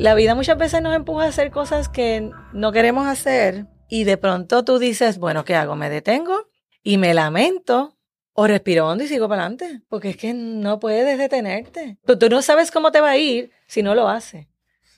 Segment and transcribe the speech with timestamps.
[0.00, 4.16] la vida muchas veces nos empuja a hacer cosas que no queremos hacer y de
[4.16, 5.76] pronto tú dices, bueno, ¿qué hago?
[5.76, 6.48] ¿Me detengo?
[6.82, 7.96] Y me lamento
[8.32, 11.98] o respiro hondo y sigo para adelante, porque es que no puedes detenerte.
[12.06, 14.46] Tú, tú no sabes cómo te va a ir si no lo haces.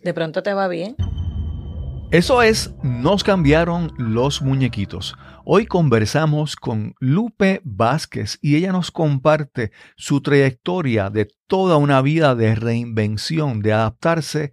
[0.03, 0.97] De pronto te va bien.
[2.11, 5.17] Eso es, nos cambiaron los muñequitos.
[5.45, 12.37] Hoy conversamos con Lupe Vázquez y ella nos comparte su trayectoria de toda una vida
[12.37, 14.53] de reinvención, de adaptarse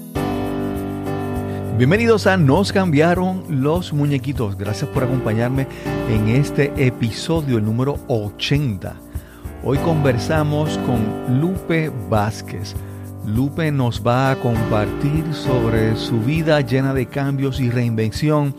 [1.77, 4.55] Bienvenidos a Nos cambiaron los muñequitos.
[4.57, 5.67] Gracias por acompañarme
[6.09, 8.93] en este episodio, el número 80.
[9.63, 12.75] Hoy conversamos con Lupe Vázquez.
[13.25, 18.53] Lupe nos va a compartir sobre su vida llena de cambios y reinvención,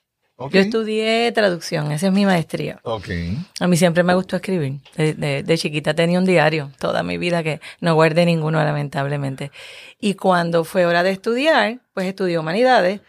[0.51, 2.81] Yo estudié traducción, esa es mi maestría.
[2.83, 3.37] Okay.
[3.61, 4.81] A mí siempre me gustó escribir.
[4.97, 9.51] De, chiquita tenía un diario toda mi vida que no guardé ninguno, lamentablemente.
[10.01, 13.01] Y cuando fue hora de estudiar, pues estudié humanidades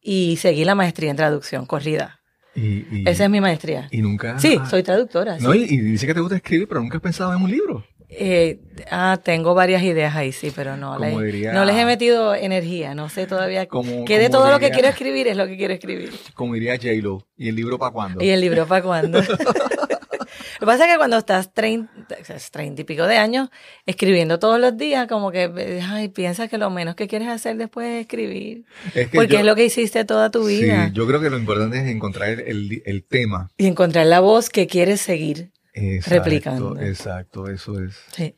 [0.00, 2.20] y seguí la maestría en traducción, corrida.
[2.54, 3.88] Y, Esa es mi maestría.
[3.90, 4.38] ¿Y nunca?
[4.38, 5.38] Sí, soy traductora.
[5.38, 7.86] No, y, dice que te gusta escribir, pero nunca has pensado en un libro.
[8.14, 8.58] Eh,
[8.90, 13.26] ah, tengo varias ideas ahí, sí, pero no, no les he metido energía, no sé
[13.26, 13.66] todavía.
[14.06, 16.12] qué de todo lo que quiero escribir es lo que quiero escribir.
[16.34, 18.22] Como diría J-Lo, ¿y el libro para cuándo?
[18.22, 19.22] ¿Y el libro para cuándo?
[19.22, 22.16] lo que pasa es que cuando estás treinta,
[22.50, 23.48] treinta y pico de años
[23.86, 27.88] escribiendo todos los días, como que ay, piensas que lo menos que quieres hacer después
[27.88, 28.66] es escribir.
[29.14, 30.88] porque es lo que hiciste toda tu vida.
[30.88, 33.50] Sí, yo creo que lo importante es encontrar el, el tema.
[33.56, 36.80] Y encontrar la voz que quieres seguir exacto, replicando.
[36.80, 37.98] Exacto, eso es.
[38.12, 38.36] Sí.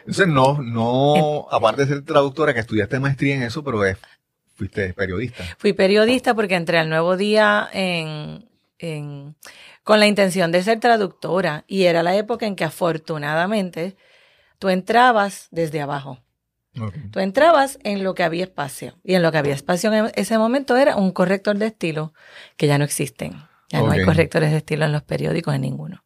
[0.00, 3.82] Entonces, no, no, aparte de ser traductora, que estudiaste maestría en eso, pero
[4.54, 5.44] fuiste periodista.
[5.58, 9.36] Fui periodista porque entré al Nuevo Día en, en,
[9.84, 13.96] con la intención de ser traductora y era la época en que afortunadamente
[14.58, 16.18] tú entrabas desde abajo.
[17.10, 20.38] Tú entrabas en lo que había espacio y en lo que había espacio en ese
[20.38, 22.14] momento era un corrector de estilo
[22.56, 23.34] que ya no existen.
[23.68, 26.02] Ya no hay correctores de estilo en los periódicos, en ninguno.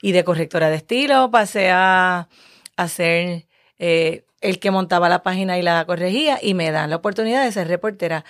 [0.00, 2.28] Y de correctora de estilo pasé a,
[2.88, 3.46] ser
[3.78, 7.52] eh, el que montaba la página y la corregía y me dan la oportunidad de
[7.52, 8.24] ser reportera.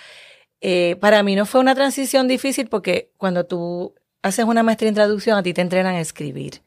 [0.61, 4.95] Eh, para mí no fue una transición difícil porque cuando tú haces una maestría en
[4.95, 6.61] traducción, a ti te entrenan a escribir.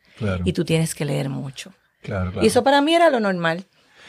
[0.45, 1.73] Y tú tienes que leer mucho.
[2.41, 3.67] Y eso para mí era lo normal.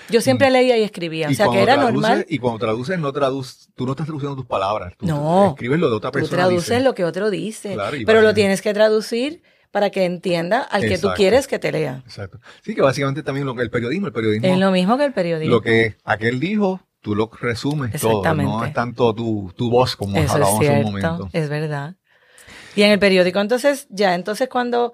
[0.10, 0.54] Yo siempre mm.
[0.54, 2.26] leía y escribía, o sea que era normal.
[2.28, 4.94] Y cuando traduces, no traduces, tú no estás traduciendo tus palabras.
[5.00, 5.52] no.
[5.52, 6.30] Escribes lo de otra persona.
[6.30, 7.78] Tú traduces lo que otro dice.
[8.06, 9.42] pero lo tienes que traducir
[9.74, 12.04] para que entienda al que tú quieres que te lea.
[12.06, 12.40] Exacto.
[12.62, 15.14] Sí, que básicamente también lo que el periodismo, el periodismo, Es lo mismo que el
[15.14, 15.56] periodismo.
[15.56, 18.20] lo que aquel dijo, tú lo resumes todo.
[18.20, 18.52] Exactamente.
[18.52, 21.28] No es tanto tu, tu voz como Eso es hablábamos hace un momento.
[21.34, 21.96] es verdad.
[22.76, 24.94] Y en el periódico, entonces, ya, entonces cuando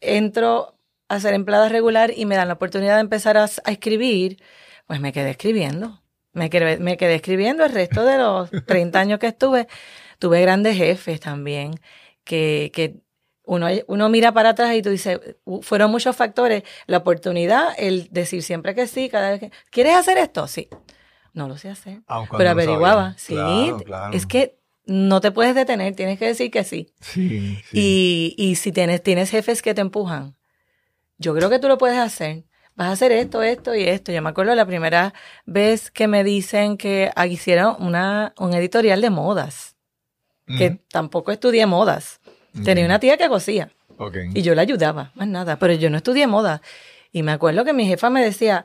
[0.00, 0.74] entro
[1.08, 4.42] a ser empleada regular y me dan la oportunidad de empezar a, a escribir,
[4.88, 6.02] pues me quedé escribiendo.
[6.32, 9.68] Me quedé, me quedé escribiendo el resto de los 30 años que estuve.
[10.18, 11.78] Tuve grandes jefes también,
[12.24, 12.96] que, que
[13.48, 16.62] uno, uno mira para atrás y tú dices, "Uh, fueron muchos factores.
[16.86, 20.46] La oportunidad, el decir siempre que sí, cada vez que, ¿quieres hacer esto?
[20.46, 20.68] Sí.
[21.32, 22.00] No lo sé hacer.
[22.36, 23.34] Pero averiguaba, sí.
[23.34, 24.12] Claro, claro.
[24.16, 26.92] Es que no te puedes detener, tienes que decir que sí.
[27.00, 27.78] Sí, sí.
[27.78, 30.36] Y, y si tienes, tienes jefes que te empujan,
[31.16, 32.44] yo creo que tú lo puedes hacer.
[32.74, 34.12] Vas a hacer esto, esto y esto.
[34.12, 35.12] Yo me acuerdo la primera
[35.46, 39.74] vez que me dicen que hicieron una, un editorial de modas,
[40.46, 42.20] que tampoco estudié modas.
[42.64, 44.16] Tenía una tía que cosía Ok.
[44.34, 46.62] y yo la ayudaba, más nada, pero yo no estudié moda.
[47.12, 48.64] Y me acuerdo que mi jefa me decía,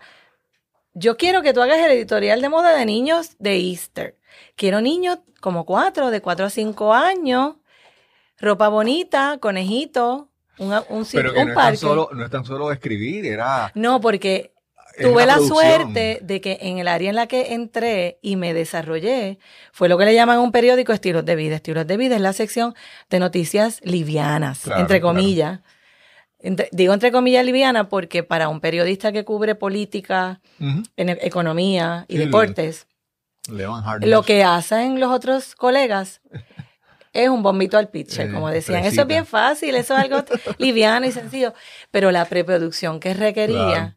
[0.94, 4.18] yo quiero que tú hagas el editorial de moda de niños de Easter.
[4.56, 7.56] Quiero niños como cuatro, de cuatro a cinco años,
[8.40, 10.30] ropa bonita, conejito,
[10.60, 11.78] un, un, Pero que un no es, tan parque.
[11.78, 13.72] solo, no es tan solo escribir, era...
[13.76, 14.53] No, porque
[15.02, 19.40] tuve la suerte de que en el área en la que entré y me desarrollé
[19.72, 21.56] fue lo que le llaman un periódico estilos de vida.
[21.56, 22.76] Estilos de vida es la sección
[23.10, 25.16] de noticias livianas, Claro, entre claro.
[25.16, 25.60] comillas.
[26.40, 32.06] Entre- digo entre comillas liviana porque para un periodista que cubre política, en e- economía
[32.10, 32.88] y Sí, deportes,
[34.02, 36.22] lo que hacen los otros colegas
[37.14, 38.84] es un bombito al pitcher, Eh, como decían.
[38.86, 40.24] Eso es bien fácil, eso es algo
[40.58, 41.54] liviano y sencillo.
[41.92, 43.96] Pero la preproducción que requería Claro.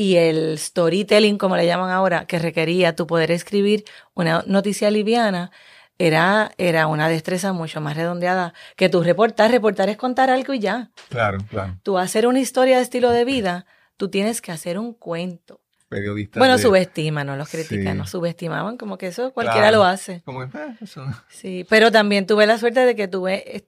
[0.00, 5.50] Y el storytelling, como le llaman ahora, que requería tu poder escribir una noticia liviana,
[5.98, 9.50] era, era una destreza mucho más redondeada que tu reportar.
[9.50, 10.90] Reportar es contar algo y ya.
[11.10, 11.76] Claro, claro.
[11.82, 13.66] Tú hacer una historia de estilo de vida,
[13.98, 15.60] tú tienes que hacer un cuento.
[15.90, 17.98] Periodistas Bueno, de- subestiman, no los critican, Sí.
[17.98, 19.78] nos subestimaban, como que eso cualquiera Claro.
[19.78, 20.22] lo hace.
[20.24, 23.66] Como que, eh, eso- Sí, pero también tuve la suerte de que tuve, eh,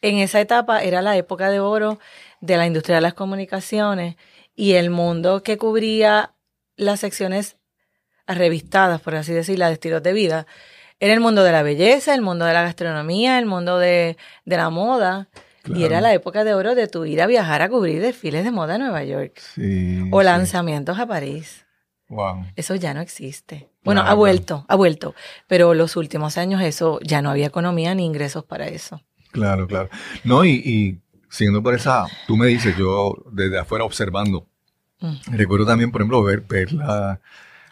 [0.00, 1.98] en esa etapa era la época de oro
[2.40, 4.16] de la industria de las comunicaciones
[4.54, 6.32] y el mundo que cubría
[6.76, 7.56] las secciones
[8.26, 10.46] revistadas, por así decirlo, de estilos de vida,
[11.00, 14.56] era el mundo de la belleza, el mundo de la gastronomía, el mundo de, de
[14.56, 15.28] la moda.
[15.66, 18.50] Y era la época de oro de tu ir a viajar a cubrir desfiles de
[18.50, 20.24] moda a Nueva York Sí, o sí.
[20.26, 21.64] lanzamientos a París.
[22.10, 22.44] Wow.
[22.54, 23.70] Eso ya no existe.
[23.82, 25.14] Bueno, Claro, ha vuelto, ha vuelto.
[25.46, 29.00] Pero los últimos años eso ya no había economía ni ingresos para eso.
[29.32, 29.88] Claro, claro.
[30.22, 31.00] No, y, y
[31.34, 34.46] siguiendo por esa, tú me dices, yo desde afuera observando,
[35.00, 35.34] Mm.
[35.36, 37.20] recuerdo también, por ejemplo, ver, ver la,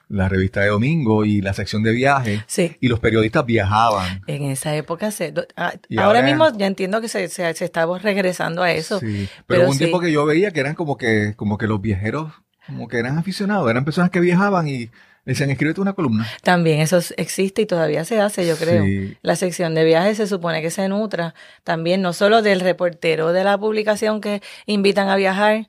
[0.09, 2.77] la revista de domingo y la sección de viajes, Sí.
[2.81, 4.23] y los periodistas viajaban.
[4.27, 7.99] En esa época se, ah, ahora, ahora- mismo ya entiendo que se, se, se estaba
[7.99, 8.99] regresando a eso.
[8.99, 9.79] Sí, pero, pero un sí.
[9.79, 12.33] tiempo que yo veía que eran como que, como que los viajeros,
[12.67, 14.91] como que eran aficionados, eran personas que viajaban y
[15.25, 16.27] decían, escríbete una columna.
[16.43, 18.85] También eso existe y todavía se hace, yo creo.
[18.85, 19.17] Sí.
[19.23, 21.35] La sección de viajes se supone que se nutra
[21.65, 25.69] también no solo del reportero de la publicación que invitan a viajar,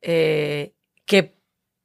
[0.00, 0.72] eh,
[1.04, 1.38] que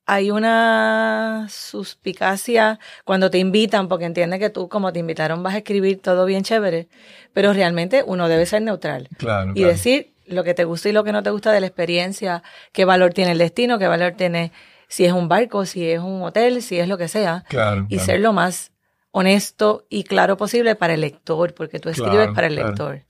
[0.06, 5.60] hay una suspicacia cuando te invitan, porque entienden que tú, como te invitaron, vas a
[5.60, 6.90] escribir todo bien chévere,
[7.32, 9.70] pero realmente uno debe ser neutral Claro, y claro.
[9.70, 12.86] decir lo que te gusta y lo que no te gusta de la experiencia, qué
[12.86, 14.52] valor tiene el destino, qué valor tiene
[14.88, 17.96] si es un barco, si es un hotel, si es lo que sea Claro, y
[17.96, 18.06] claro.
[18.06, 18.72] ser lo más
[19.12, 23.02] honesto y claro posible para el lector, porque tú escribes Claro, para el lector.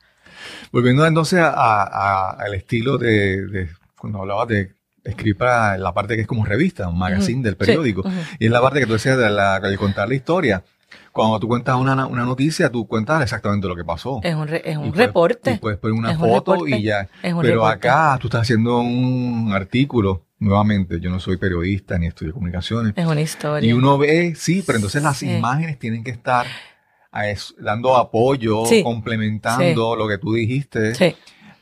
[0.72, 1.50] Volviendo entonces a-
[1.84, 6.46] a- al estilo de, de- cuando hablabas de escribir para la parte que es como
[6.46, 8.04] revista, un magazine del sí, periódico,
[8.40, 10.64] y es la parte que tú decías de, la, de contar la historia.
[11.12, 14.20] Cuando tú cuentas una, una noticia, tú cuentas exactamente lo que pasó.
[14.24, 15.52] Es un, re- es Y un puedes- reporte.
[15.54, 16.78] Y puedes poner una un foto reporte.
[16.78, 17.08] y ya.
[17.22, 17.88] Pero reporte.
[17.88, 22.94] acá tú estás haciendo un artículo, nuevamente, yo no soy periodista ni estudio comunicaciones.
[22.96, 23.68] Es una historia.
[23.70, 25.30] Y uno ve, sí, pero entonces las Sí.
[25.32, 26.46] imágenes tienen que estar
[27.12, 28.84] a eso, dando apoyo, Sí.
[28.84, 30.96] complementando lo que tú dijiste.
[30.96, 31.16] Sí,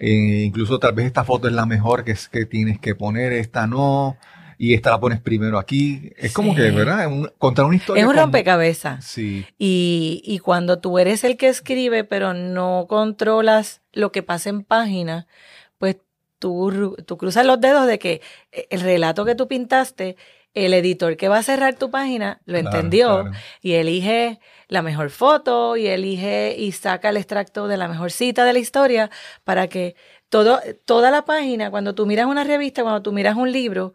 [0.03, 3.31] Eh, incluso tal vez esta foto es la mejor que, es, que tienes que poner,
[3.33, 4.17] esta no,
[4.57, 6.11] y esta la pones primero aquí.
[6.17, 7.01] Es como que, ¿verdad?
[7.01, 8.01] Es un- contar una historia.
[8.01, 9.05] es un rompecabezas.
[9.05, 14.49] Sí, Y, y cuando tú eres el que escribe, pero no controlas lo que pasa
[14.49, 15.27] en página,
[16.41, 18.21] tú, ru- tú cruzas los dedos de que
[18.71, 20.17] el relato que tú pintaste,
[20.55, 23.37] el editor que va a cerrar tu página lo Claro, entendió claro.
[23.61, 28.43] y elige la mejor foto y elige y saca el extracto de la mejor cita
[28.43, 29.09] de la historia
[29.45, 29.95] para que
[30.29, 33.93] todo, toda la página, cuando tú miras una revista, cuando tú miras un libro,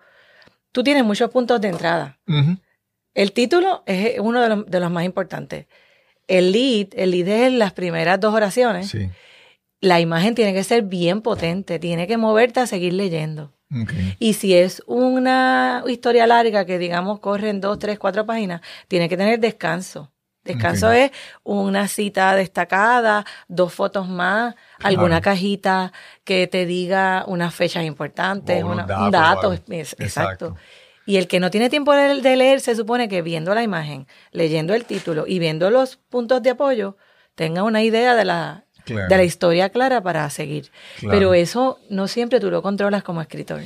[0.72, 2.18] tú tienes muchos puntos de entrada.
[3.14, 5.66] El título es uno de los, de los más importantes.
[6.28, 8.88] El lead, el lead es las primeras dos oraciones.
[8.88, 9.08] Sí.
[9.80, 13.52] La imagen tiene que ser bien potente, tiene que moverte a seguir leyendo.
[13.82, 14.16] Okay.
[14.20, 19.08] Y si es una historia larga que digamos corre en dos, tres, cuatro páginas, tiene
[19.08, 20.12] que tener descanso.
[20.44, 21.10] Descanso es
[21.42, 25.92] una cita destacada, dos fotos más, alguna cajita
[26.22, 29.52] que te diga unas fechas importantes, una- datos un dato.
[29.52, 30.04] es- Exacto.
[30.04, 30.56] exacto.
[31.04, 34.06] Y el que no tiene tiempo de, de leer, se supone que viendo la imagen,
[34.30, 36.96] leyendo el título y viendo los puntos de apoyo,
[37.34, 39.08] tenga una idea de la, Claro.
[39.08, 40.70] de la historia clara para seguir.
[41.00, 41.18] Claro.
[41.18, 43.60] Pero eso no siempre tú lo controlas como escritor.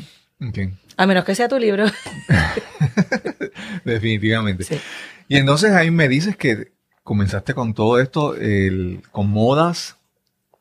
[0.96, 1.84] A menos que sea tu libro.
[3.84, 4.64] Definitivamente.
[4.64, 4.80] Sí.
[5.28, 6.72] Y entonces ahí me dices que
[7.04, 9.96] comenzaste con todo esto, el- con modas.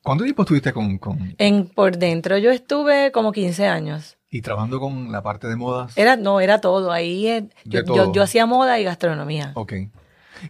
[0.01, 4.18] ¿Cuánto tiempo estuviste con, con- En por dentro yo estuve como 15 años.
[4.32, 5.98] y trabajando con la parte de modas?
[5.98, 6.92] Era no, era todo.
[6.92, 9.51] Ahí eh, yo, yo hacía moda y gastronomía.
[9.56, 9.74] Ok.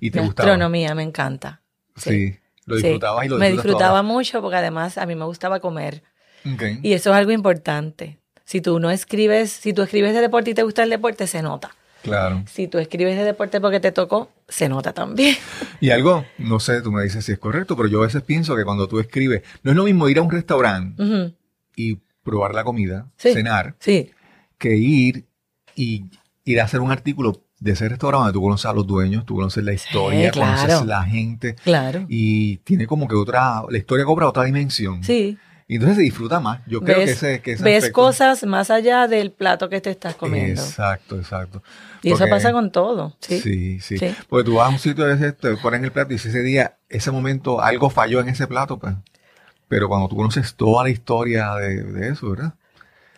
[0.01, 0.49] ¿Y te gustaba?
[0.49, 1.61] gastronomía me encanta.
[1.95, 2.37] Sí.
[2.69, 2.83] Lo Sí.
[2.83, 6.03] disfrutabas y lo Me disfrutaba mucho porque además a mí me gustaba comer.
[6.83, 8.17] Y eso es algo importante.
[8.45, 11.41] Si tú no escribes, si tú escribes de deporte y te gusta el deporte, se
[11.41, 11.75] nota.
[12.01, 12.43] Claro.
[12.47, 15.35] Si tú escribes de deporte porque te tocó, se nota también.
[15.81, 18.55] Y algo, no sé, tú me dices si es correcto, pero yo a veces pienso
[18.55, 21.03] que cuando tú escribes, no es lo mismo ir a un restaurante
[21.75, 23.33] y probar la comida, Sí.
[23.33, 24.11] cenar, Sí,
[24.57, 25.25] que ir
[25.75, 26.05] y
[26.45, 29.63] ir a hacer un artículo de ese restaurante tú conoces a los dueños, tú conoces
[29.63, 30.61] la historia, claro.
[30.61, 32.05] conoces la gente claro.
[32.07, 35.03] y tiene como que otra, la historia cobra otra dimensión.
[35.03, 35.37] Sí.
[35.67, 36.61] Y entonces se disfruta más.
[36.65, 39.91] Yo creo que ese, que ese ves aspecto- cosas más allá del plato que te
[39.91, 40.59] estás comiendo.
[40.59, 41.61] Exacto, exacto.
[42.01, 43.15] y eso pasa con todo.
[43.19, 43.39] Sí.
[43.39, 44.15] Sí, sí, Sí.
[44.29, 46.77] Porque tú vas a un sitio de te ponen el plato y si ese día,
[46.89, 48.95] ese momento, algo falló en ese plato, pues.
[49.67, 52.55] Pero cuando tú conoces toda la historia de, de eso, ¿verdad?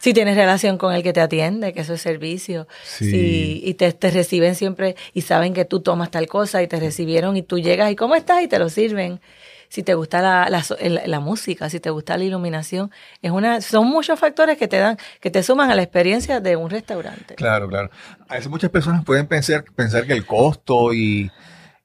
[0.02, 2.68] Si tienes relación con el que te atiende, que eso es servicio.
[2.84, 3.12] Sí.
[3.12, 6.80] Si- y te, te reciben siempre y saben que tú tomas tal cosa y te
[6.80, 8.42] recibieron y tú llegas y ¿cómo estás?
[8.42, 9.22] Y te lo sirven.
[9.70, 10.62] Si te gusta la, la,
[11.08, 12.92] la música, si te gusta la iluminación,
[13.22, 16.58] es una, son muchos factores que te dan, que te suman a la experiencia de
[16.58, 17.36] un restaurante.
[17.36, 17.90] Claro, claro.
[18.28, 21.32] A veces muchas personas pueden pensar, pensar que el costo y,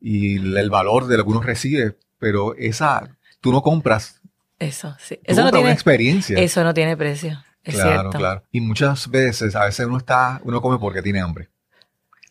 [0.01, 3.09] y el valor de lo que uno recibe, pero esa,
[3.41, 4.21] tú no compras,
[4.59, 5.17] Eso, sí.
[5.17, 6.39] tú Eso no compras una tiene, experiencia.
[6.41, 7.41] eso no tiene precio.
[7.67, 8.19] Es claro, cierto.
[8.19, 8.43] claro.
[8.53, 11.49] Y muchas veces, a veces uno está, uno come porque tiene hambre.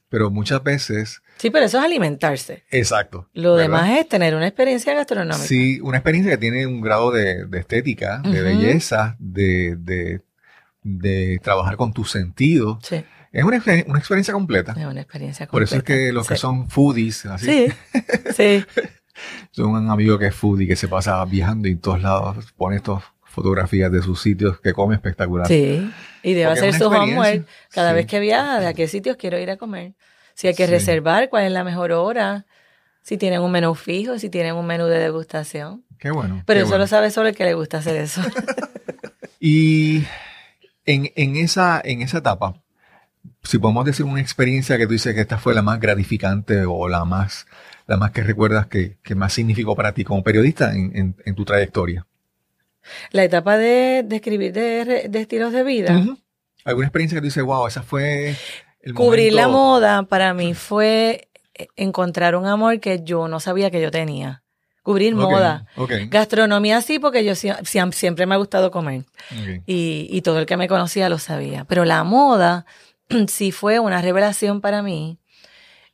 [0.09, 2.63] Pero muchas veces, Sí, pero eso es alimentarse.
[2.71, 3.27] exacto.
[3.33, 3.63] Lo ¿verdad?
[3.65, 5.37] demás es tener una experiencia gastronómica.
[5.45, 10.21] Sí, una experiencia que tiene un grado de, de estética, de belleza, de, de,
[10.83, 12.77] de trabajar con tus sentidos.
[12.83, 14.73] Sí, Es una, una experiencia completa.
[14.77, 15.99] es una experiencia Por eso es completa.
[16.05, 16.41] que los que Sí.
[16.41, 17.73] son foodies, así, Sí,
[18.37, 18.65] sí.
[19.51, 22.77] son un amigo que es foodie, que se pasa viajando y en todos lados pone
[22.77, 23.03] estas
[23.35, 25.47] fotografías de sus sitios que come espectacular.
[25.47, 25.91] Sí,
[26.23, 27.95] y debe Porque hacer su homework cada Sí.
[27.95, 29.93] vez que viaja, de a qué sitios quiero ir a comer.
[30.33, 30.71] Si hay que Sí.
[30.71, 32.45] reservar, cuál es la mejor hora,
[33.03, 35.83] si tienen un menú fijo, si tienen un menú de degustación.
[35.99, 36.41] Qué bueno.
[36.47, 36.83] Pero qué eso bueno.
[36.85, 38.21] lo sabe solo el que le gusta hacer eso.
[39.39, 40.03] Y
[40.85, 42.55] en, en, esa, en esa etapa,
[43.43, 46.87] si podemos decir una experiencia que tú dices que esta fue la más gratificante o
[46.87, 47.45] la más,
[47.85, 51.35] la más que recuerdas que, que más significó para ti como periodista en, en- en
[51.35, 52.07] tu trayectoria.
[53.11, 55.93] La etapa de, de escribir de, estilos de vida.
[56.63, 58.35] ¿Alguna experiencia que tú dices, wow, esa fue
[58.81, 63.69] el Cubrir la moda para mí fue eh, encontrar un amor que yo no sabía
[63.71, 64.43] que yo tenía.
[64.83, 65.65] Cubrir moda.
[66.09, 69.05] Gastronomía sí, porque yo sie- sie- siempre me ha gustado comer.
[69.65, 71.65] y, y todo el que me conocía lo sabía.
[71.65, 72.65] Pero la moda
[73.27, 75.17] sí fue una revelación para mí.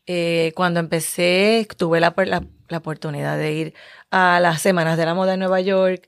[0.07, 3.73] Eh, cuando empecé, tuve la, la- la oportunidad de ir
[4.09, 6.07] a las Semanas de la Moda en Nueva York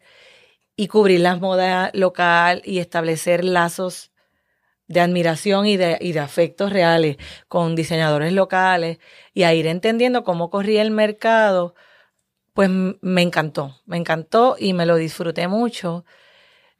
[0.76, 4.12] y cubrir la moda local y establecer lazos
[4.88, 9.00] de admiración y de, y de afectos reales con diseñadores locales
[9.34, 11.76] y a ir entendiendo cómo corría el mercado,
[12.54, 16.06] pues me encantó, me encantó y me lo disfruté mucho.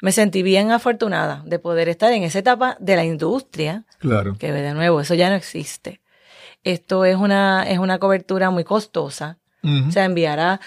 [0.02, 4.36] Me sentí bien afortunada de poder estar en esa etapa de la industria, Claro.
[4.38, 6.02] que de nuevo, eso ya no existe.
[6.64, 9.38] Esto es una, es una cobertura muy costosa.
[9.64, 9.88] Ujú.
[9.88, 10.60] O sea, enviar a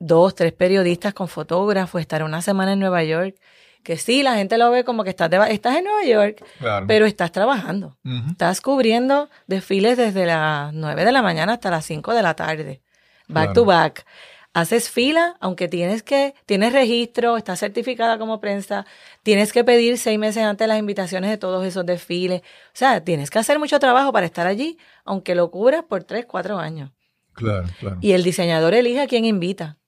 [0.00, 3.36] dos, tres periodistas con fotógrafos, estar una semana en Nueva York,
[3.84, 6.86] que sí, la gente lo ve como que estás, de estás en Nueva York, claro.
[6.88, 7.96] pero estás trabajando.
[8.30, 12.82] Estás cubriendo desfiles desde las 9 de la mañana hasta las 5 de la tarde.
[13.28, 13.52] Back Claro.
[13.52, 14.04] to back.
[14.52, 18.84] Haces fila, aunque tienes que, tienes registro, estás certificada como prensa,
[19.22, 22.40] tienes que pedir seis meses antes las invitaciones de todos esos desfiles.
[22.40, 26.26] O sea, tienes que hacer mucho trabajo para estar allí, aunque lo cubras por tres,
[26.26, 26.90] cuatro años.
[27.32, 27.98] Claro, claro.
[28.00, 29.78] Y el diseñador elige a quién invita.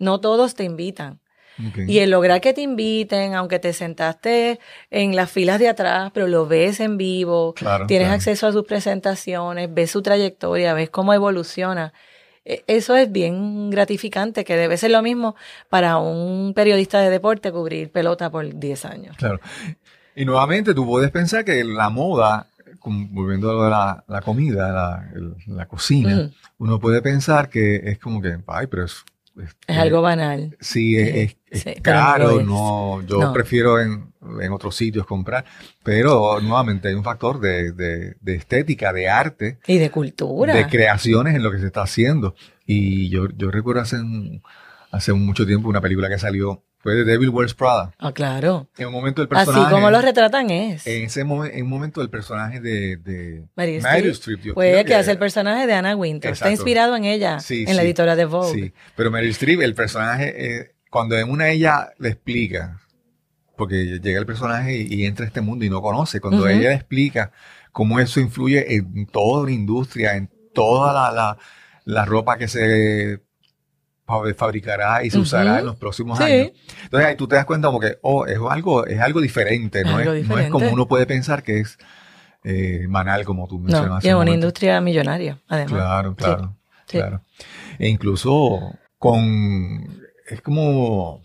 [0.00, 1.20] No todos te invitan.
[1.86, 4.58] Y el lograr que te inviten, aunque te sentaste
[4.90, 8.16] en las filas de atrás, pero lo ves en vivo, Claro, tienes claro.
[8.16, 11.92] acceso a sus presentaciones, ves su trayectoria, ves cómo evoluciona.
[12.46, 15.36] e- eso es bien gratificante, que debe ser lo mismo
[15.68, 19.14] para un periodista de deporte cubrir pelota por 10 años.
[19.18, 19.38] Claro.
[20.16, 22.46] Y nuevamente tú puedes pensar que la moda,
[22.82, 27.76] volviendo a lo de la, la comida, la, el- la cocina, uno puede pensar que
[27.84, 29.04] es como que, ay, pero es...
[29.40, 30.56] es- Es algo banal.
[30.60, 32.40] Sí, es, es- es Sí, no caro,
[33.06, 33.32] yo No.
[33.32, 35.44] prefiero en, en otros sitios comprar,
[35.82, 40.54] pero nuevamente hay un factor de, de, de estética, de arte, Y de cultura.
[40.54, 42.34] de creaciones en lo que se está haciendo.
[42.66, 44.42] Y yo, yo recuerdo hace, un-
[44.92, 47.92] hace mucho tiempo una película que salió, fue de Devil Wears Prada.
[47.98, 48.68] Ah, claro.
[48.78, 49.72] En un momento el Así personaje...
[49.72, 50.86] como lo retratan es.
[50.86, 54.06] En ese momen- en un momento el personaje de, de Meryl Streep.
[54.12, 56.32] Streep, yo Pues que hace el personaje de Anna Winter.
[56.32, 58.52] Está inspirado en ella, Sí, en la editora de Vogue.
[58.52, 62.80] Sí, pero Meryl Streep, el personaje, eh, cuando en una ella le explica,
[63.56, 66.70] porque llega el personaje y, y entra a este mundo y no conoce, cuando ella
[66.70, 67.30] le explica
[67.72, 71.38] cómo eso influye en toda una industria, en toda la, la,
[71.84, 73.20] la ropa que se
[74.36, 76.24] fabricará y se usará en los próximos Sí.
[76.24, 76.50] años.
[76.84, 79.96] Entonces ahí tú te das cuenta como que, oh, es algo, es algo diferente, no,
[79.96, 81.78] Algo es, no es como uno puede pensar que es
[82.44, 83.88] eh, banal, como tú mencionaste.
[83.88, 84.34] No, y es un una momento.
[84.46, 85.72] industria millonaria, además.
[85.72, 86.96] Claro, claro, sí.
[86.98, 87.22] claro.
[87.78, 91.22] E incluso con es como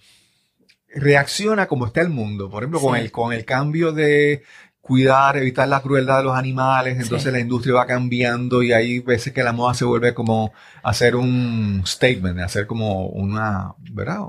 [0.94, 2.50] reacciona como está el mundo.
[2.50, 4.44] Por ejemplo, con el con el cambio de
[4.86, 7.32] cuidar, evitar la crueldad de los animales, entonces Sí.
[7.32, 11.82] la industria va cambiando y hay veces que la moda se vuelve como hacer un
[11.88, 14.20] statement, hacer como una, ¿verdad?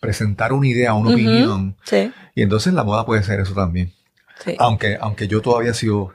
[0.00, 1.76] Presentar una idea, una opinión.
[1.84, 3.94] Sí, Y entonces la moda puede ser eso también.
[4.44, 4.54] sí.
[4.58, 6.12] Aunque, aunque yo todavía sigo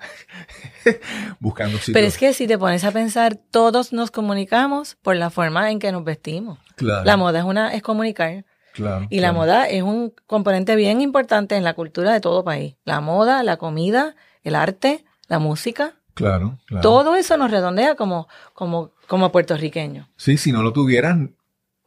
[1.40, 1.94] buscando sitios.
[1.96, 5.80] Pero es que si te pones a pensar, todos nos comunicamos por la forma en
[5.80, 6.60] que nos vestimos.
[6.76, 9.34] Claro, La moda es una es comunicar claro, y la claro.
[9.40, 12.76] moda es un componente bien importante en la cultura de todo país.
[12.86, 16.82] La moda, la comida, el arte, la música, Claro, claro.
[16.82, 20.08] todo eso nos redondea como como como puertorriqueños.
[20.18, 21.36] Sí, si no lo tuvieran,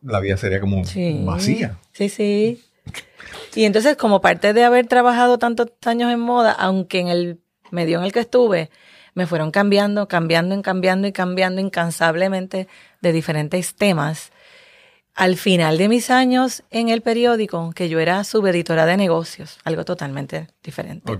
[0.01, 1.23] la vida sería como Sí.
[1.25, 1.79] vacía.
[1.93, 2.65] Sí, sí.
[3.55, 7.99] Y entonces, como parte de haber trabajado tantos años en moda, aunque en el medio
[7.99, 8.71] en el que estuve,
[9.15, 12.67] me fueron cambiando, cambiando, y cambiando y cambiando incansablemente
[13.03, 14.32] de diferentes temas.
[15.15, 19.85] Al final de mis años en el periódico, que yo era subeditora de negocios, algo
[19.85, 21.13] totalmente diferente,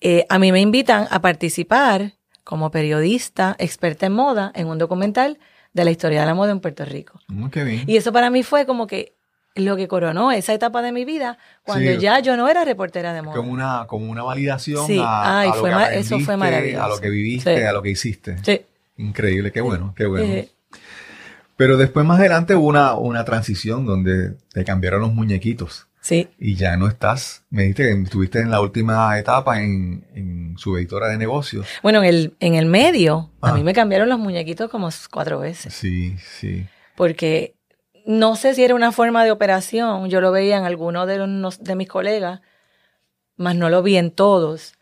[0.00, 2.12] eh, a mí me invitan a participar
[2.44, 5.38] como periodista experta en moda en un documental
[5.72, 7.20] de la historia de la moda en Puerto Rico.
[7.28, 7.84] Mm, qué bien.
[7.86, 9.14] Y eso para mí fue como que
[9.54, 11.98] lo que coronó esa etapa de mi vida cuando Sí.
[11.98, 13.36] ya yo no era reportera de moda.
[13.36, 14.98] como una, como una validación Sí.
[15.02, 16.84] a, Ay, a lo que eso fue maravilloso.
[16.84, 17.62] a lo que viviste, Sí.
[17.62, 18.36] a lo que hiciste.
[18.42, 18.60] Sí.
[18.96, 20.42] Increíble, qué bueno, qué bueno.
[21.56, 26.56] Pero después más adelante hubo una, una transición donde te cambiaron los muñequitos sí, y
[26.56, 31.08] ya no estás, me dijiste que estuviste en la última etapa en, en su editora
[31.08, 31.66] de negocios.
[31.82, 33.50] bueno, en el, en el medio, Ah.
[33.50, 36.66] a mí me cambiaron los muñequitos como cuatro veces, Sí, sí.
[36.96, 37.54] porque
[38.06, 41.62] no sé si era una forma de operación, yo lo veía en algunos de, los-
[41.64, 42.40] de mis colegas,
[43.36, 44.74] mas no lo vi en todos.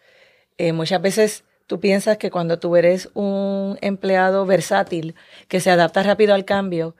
[0.59, 5.15] Eh, muchas veces tú piensas que cuando tú eres un empleado versátil,
[5.49, 6.95] que se adapta rápido al cambio,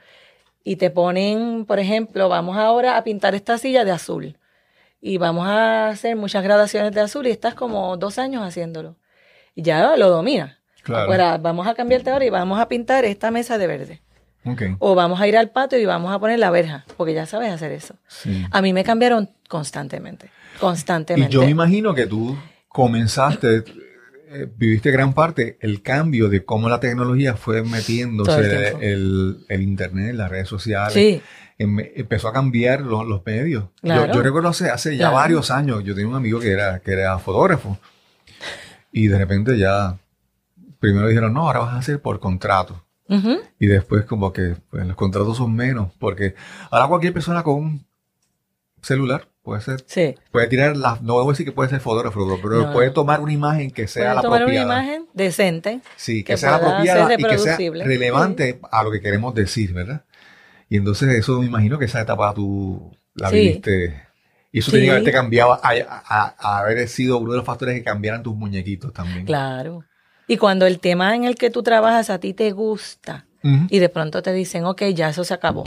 [0.65, 4.39] y te ponen, por ejemplo, vamos ahora a pintar esta silla de azul,
[5.01, 8.97] y vamos a hacer muchas gradaciones de azul, y estás como dos años haciéndolo,
[9.55, 10.57] y ya lo dominas.
[10.83, 11.11] Claro.
[11.11, 14.03] Ahora, vamos a cambiarte ahora y vamos a pintar esta mesa de verde.
[14.81, 17.53] O vamos a ir al patio y vamos a poner la verja, porque ya sabes
[17.53, 17.95] hacer eso.
[18.09, 18.45] Sí.
[18.51, 21.33] A mí me cambiaron constantemente, Y constantemente.
[21.33, 23.63] yo me imagino que tú comenzaste,
[24.33, 29.63] eh, viviste gran parte el cambio de cómo la tecnología fue el metiéndose el, el
[29.63, 30.93] internet, las redes sociales.
[30.95, 31.21] Sí,
[31.59, 33.65] em- empezó a cambiar los, los medios.
[33.65, 34.15] Yo- Claro.
[34.15, 35.15] Yo, recuerdo hace, hace ya Claro.
[35.17, 37.79] varios años, yo tenía un amigo que era, que era fotógrafo
[38.91, 39.99] y de repente ya,
[40.81, 42.85] primero dijeron, no, ahora vas a hacer por contrato.
[43.59, 46.35] Y después como que pues, los contratos son menos, porque
[46.71, 47.87] ahora cualquier persona con un
[48.81, 50.15] celular puede ser, sí.
[50.31, 52.73] puede tirar las, no voy a decir que puede ser fotógrafo, pero No.
[52.73, 55.81] puede tomar una imagen que sea Puedes la tomar una imagen decente.
[55.97, 59.73] Sí, que, que sea la apropiada y que sea relevante a lo que queremos decir,
[59.73, 60.05] ¿verdad?
[60.69, 63.37] Y entonces eso me imagino que esa etapa tú la Sí.
[63.37, 64.03] viviste.
[64.53, 64.77] Y eso Sí.
[64.77, 68.23] tenía que haberte cambiado, a, a- a haber sido uno de los factores que cambiaran
[68.23, 69.25] tus muñequitos también.
[69.27, 69.85] Claro.
[70.29, 73.27] Y cuando el tema en el que tú trabajas a ti te gusta
[73.71, 75.65] y de pronto te dicen, ok, ya eso se acabó.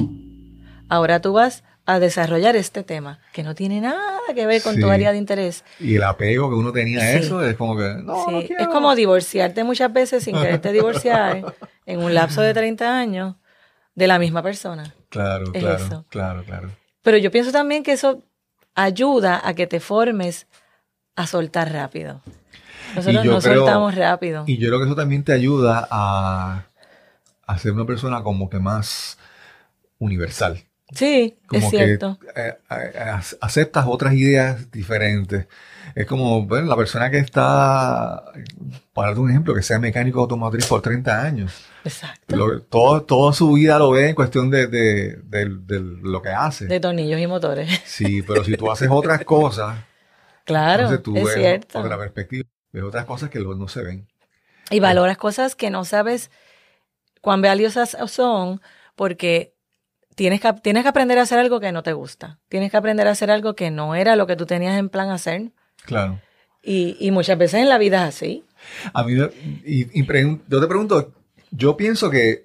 [0.90, 4.90] Ahora tú vas a desarrollar este tema que no tiene nada que ver con tu
[4.90, 5.64] área de interés.
[5.80, 7.18] Y el apego que uno tenía a Sí.
[7.20, 8.64] eso es como que, no, no Sí, quiero.
[8.64, 11.54] es como divorciarte muchas veces sin quererte divorciar
[11.86, 13.36] en un lapso de 30 años
[13.94, 14.96] de la misma persona.
[15.10, 16.06] Claro, es claro, eso.
[16.10, 16.72] claro, claro.
[17.04, 18.24] Pero yo pienso también que eso
[18.74, 20.48] ayuda a que te formes
[21.16, 22.22] a soltar rápido.
[22.96, 24.44] Nosotros no creo- soltamos rápido.
[24.48, 26.66] Y yo creo que eso también te ayuda a,
[27.46, 29.18] a ser una persona como que más
[30.00, 30.64] universal.
[30.94, 32.20] Sí, Como es que cierto.
[32.36, 35.48] eh, eh, ac- aceptas otras ideas diferentes.
[35.96, 38.24] Es como, bueno, la persona que está,
[38.94, 41.66] para dar un ejemplo, que sea mecánico automotriz por 30 años.
[41.84, 42.36] Exacto.
[42.36, 46.30] Lo- todo, toda su vida lo ve en cuestión de, de- de- de lo que
[46.30, 46.66] hace.
[46.68, 47.82] De tornillos y motores.
[47.86, 49.78] Sí, pero si tú haces otras cosas,
[50.44, 51.80] Claro, entonces tú es ves cierto.
[51.80, 54.08] otra perspectiva, ves otras cosas que no se ven.
[54.70, 56.30] Y valoras cosas que no sabes
[57.22, 58.62] cuán valiosas son
[58.96, 59.55] porque
[60.16, 62.40] tienes que, tienes que aprender a hacer algo que no te gusta.
[62.50, 65.10] Tienes que aprender a hacer algo que no era lo que tú tenías en plan
[65.10, 65.52] hacer.
[65.86, 66.20] Claro.
[66.64, 68.44] Y, y muchas veces en la vida es así.
[68.94, 69.14] A mí,
[69.66, 70.06] y, y
[70.48, 71.14] yo te pregunto,
[71.52, 72.44] yo pienso que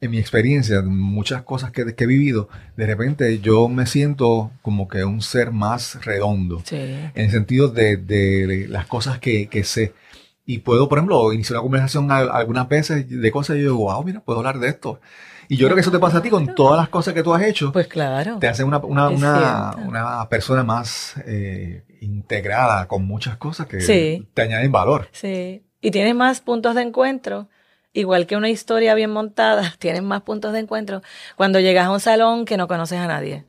[0.00, 4.86] en mi experiencia, muchas cosas que, que he vivido, de repente yo me siento como
[4.86, 6.76] que un ser más redondo, Sí.
[6.76, 9.92] en el sentido de, de las cosas que, que sé.
[10.50, 14.02] Y puedo, por ejemplo, iniciar una conversación algunas veces de cosas y yo digo, wow,
[14.02, 14.98] mira, puedo hablar de esto.
[15.46, 17.34] Y yo creo que eso te pasa a ti con todas las cosas que tú
[17.34, 17.70] has hecho.
[17.70, 18.38] Pues claro.
[18.38, 19.10] te hace una, una,
[19.76, 24.26] una, persona más eh, integrada con muchas cosas que Sí.
[24.32, 25.10] te añaden valor.
[25.12, 25.66] Sí.
[25.82, 27.50] Y tienes más puntos de encuentro.
[27.92, 31.02] Igual que una historia bien montada, tienes más puntos de encuentro
[31.36, 33.44] cuando llegas a un salón que no conoces a nadie.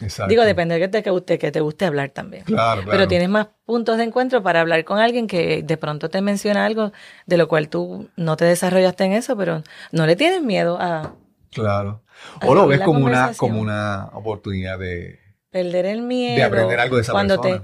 [0.00, 0.30] Exacto.
[0.30, 2.44] Digo, depende de que te, que guste, que te guste hablar también.
[2.44, 2.90] Claro, claro.
[2.90, 6.64] Pero tienes más puntos de encuentro para hablar con alguien que de pronto te menciona
[6.64, 6.92] algo
[7.26, 11.14] de lo cual tú no te desarrollaste en eso, pero no le tienes miedo a
[11.50, 12.02] Claro.
[12.44, 15.18] O lo es ves como una, como una oportunidad de,
[15.50, 16.36] perder el miedo.
[16.36, 17.62] de aprender algo de esa cuando persona.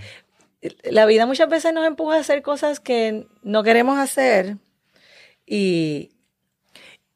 [0.61, 4.57] te La vida muchas veces nos empuja a hacer cosas que no queremos hacer
[5.47, 6.13] y,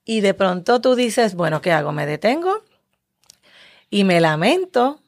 [0.05, 1.93] y de pronto tú dices, bueno, ¿qué hago?
[1.93, 2.63] ¿Me detengo?
[3.91, 5.01] Y me lamento.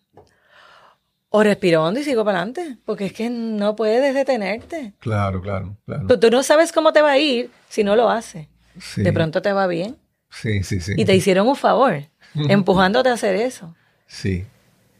[1.33, 4.95] O respiro hondo y sigo para adelante, porque es que no puedes detenerte.
[4.99, 6.07] Claro, claro, claro.
[6.09, 8.49] Tú, tú no sabes cómo te va a ir si no lo haces.
[8.81, 9.97] Sí, De pronto te va bien.
[10.31, 10.95] Sí, sí, sí.
[10.97, 12.03] Y te hicieron un favor,
[12.35, 13.75] empujándote a hacer eso.
[14.07, 14.45] Sí.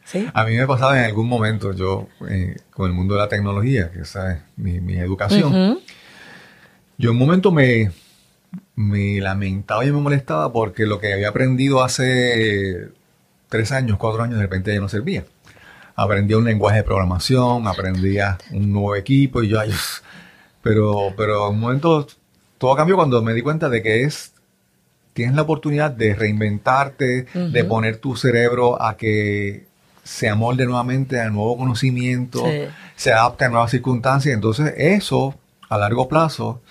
[0.05, 0.29] ¿Sí?
[0.33, 3.91] A mí me pasaba en algún momento, yo, eh, con el mundo de la tecnología,
[3.91, 5.81] que esa es mi, mi educación,
[6.99, 7.91] yo en un momento me,
[8.75, 12.89] me lamentaba y me molestaba porque lo que había aprendido hace
[13.49, 15.25] tres años, cuatro años, de repente ya no servía.
[16.03, 19.71] Aprendía un lenguaje de programación, aprendía un nuevo equipo y yo, ay,
[20.63, 22.07] pero, pero en un momento
[22.59, 24.33] todo cambió cuando me di cuenta de que es,
[25.13, 29.67] tienes la oportunidad de reinventarte, de poner tu cerebro a que
[30.03, 32.63] se amolde nuevamente al nuevo conocimiento, Sí.
[32.97, 34.35] se adapte a nuevas circunstancias.
[34.35, 35.35] Entonces eso,
[35.69, 36.63] a largo plazo,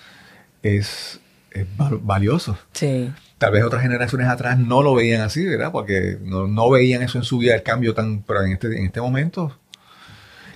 [0.62, 1.20] es,
[1.52, 2.58] es val- valioso.
[2.72, 3.12] Sí.
[3.40, 5.72] Tal vez otras generaciones atrás no lo veían así, ¿verdad?
[5.72, 8.84] Porque no, no veían eso en su vida, el cambio tan, pero en este, en
[8.84, 9.58] este momento,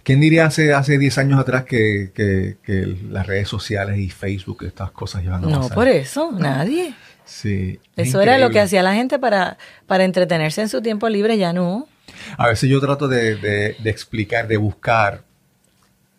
[0.03, 4.65] ¿quién diría hace, hace 10 años atrás que, que- que las redes sociales y Facebook,
[4.67, 5.75] estas cosas llevan a No, pasar?
[5.75, 6.95] por eso, nadie.
[7.25, 7.81] Sí.
[7.97, 11.39] es Eso era lo que hacía la gente para, para entretenerse en su tiempo libre,
[11.39, 11.89] ya no.
[12.37, 15.25] A veces yo trato de, de- de explicar, de buscar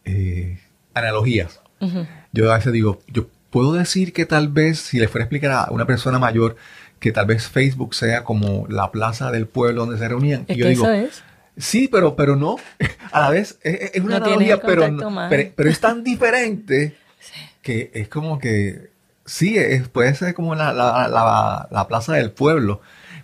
[0.04, 0.58] eh,
[0.96, 1.62] analogías.
[1.80, 2.08] Ujú.
[2.32, 5.52] Yo a veces digo, yo puedo decir que tal vez, si le fuera a explicar
[5.54, 6.58] a una persona mayor,
[7.00, 10.44] que tal vez Facebook sea como la plaza del pueblo donde se reunían.
[10.50, 11.24] Es y yo que digo, eso es.
[11.56, 12.58] sí, pero, pero no.
[13.14, 14.82] A la vez es, es una No analogía, pero,
[15.30, 16.98] pero, pero es tan diferente
[17.62, 18.90] que es como que,
[19.24, 22.82] sí, es, puede ser como la, la, la, la plaza del pueblo,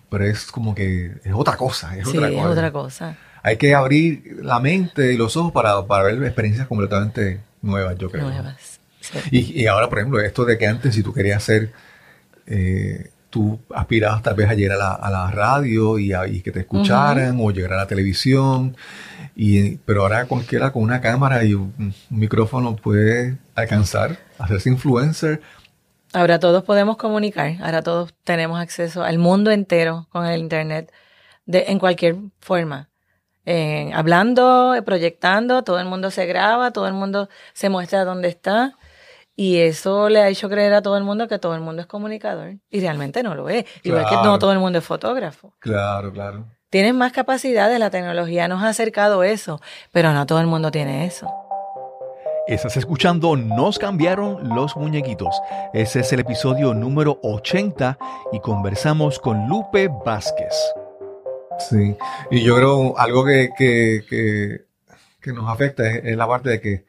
[0.10, 1.98] pero es como que es otra cosa.
[1.98, 2.50] Es Sí, otra es cosa.
[2.50, 3.18] otra cosa.
[3.44, 8.10] Hay que abrir la mente y los ojos para, para ver experiencias completamente nuevas, yo
[8.10, 8.30] creo.
[8.30, 8.81] Nuevas.
[9.02, 9.20] Sí.
[9.32, 11.74] Y, y ahora, por ejemplo, esto de que antes si tú querías hacer,
[12.48, 16.42] eh, tú aspirabas tal vez a llegar a la, a la radio y, a- y
[16.42, 18.76] que te escucharan o llegar a la televisión,
[19.36, 25.42] y, pero ahora cualquiera con una cámara y un, micrófono puede alcanzar, hacerse influencer.
[26.14, 30.92] Ahora todos podemos comunicar, ahora todos tenemos acceso al mundo entero con el Internet
[31.46, 32.90] de, en cualquier forma.
[33.46, 38.76] Eh, hablando, proyectando, todo el mundo se graba, todo el mundo se muestra dónde está.
[39.36, 41.88] Y eso le ha hecho creer a todo el mundo que todo el mundo es
[41.88, 42.56] comunicador.
[42.70, 43.66] Y realmente no lo es.
[43.84, 45.54] Igual que no todo el mundo es fotógrafo.
[45.60, 46.46] Claro, claro.
[46.70, 49.60] Tienes más capacidades, la tecnología nos ha acercado eso,
[49.92, 51.30] pero no todo el mundo tiene eso.
[52.48, 55.42] Estás escuchando Nos cambiaron los muñequitos.
[55.74, 57.98] Ese es el episodio número 80
[58.32, 60.54] y conversamos con Lupe Vázquez.
[61.60, 61.96] Sí,
[62.32, 64.66] y yo creo algo que, que, que,
[65.22, 66.86] que nos afecta es, es la parte de que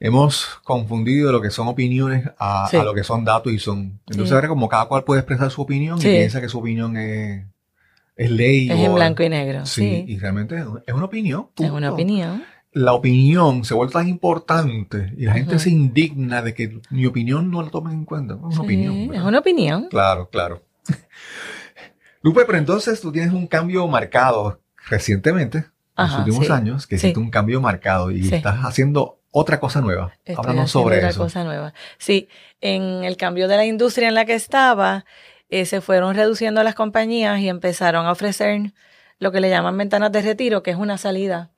[0.00, 2.76] hemos confundido lo que son opiniones a, Sí.
[2.78, 4.00] a lo que son datos y son.
[4.06, 4.34] Entonces Sí.
[4.34, 6.08] ahora como cada cual puede expresar su opinión Sí.
[6.08, 7.44] y piensa que su opinión es,
[8.16, 8.70] es ley.
[8.70, 9.66] Es o- en blanco y negro.
[9.66, 11.48] Sí, y realmente es una opinión.
[11.58, 12.42] es una opinión.
[12.72, 17.50] la opinión se vuelve tan importante y la gente se indigna de que mi opinión
[17.50, 18.34] no la tomen en cuenta.
[18.34, 19.12] Es una opinión.
[19.14, 19.88] es una opinión.
[19.90, 20.62] Claro, claro.
[22.22, 25.58] Lupe, pero entonces tú tienes un cambio marcado recientemente,
[25.96, 30.12] en los últimos años, que hiciste un cambio marcado y estás haciendo otra cosa nueva.
[30.36, 31.72] Háblanos sobre otra cosa nueva.
[31.98, 32.28] Sí,
[32.60, 35.04] en el cambio de la industria en la que estaba,
[35.48, 38.72] eh, se fueron reduciendo las compañías y empezaron a ofrecer
[39.18, 41.50] lo que le llaman ventanas de retiro, que es una salida.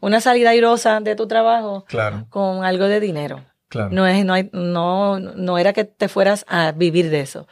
[0.00, 1.84] Una salida airosa de tu trabajo
[2.30, 3.44] con algo de dinero.
[3.90, 7.46] No, es, no, hay, no, no era que te fueras a vivir de eso,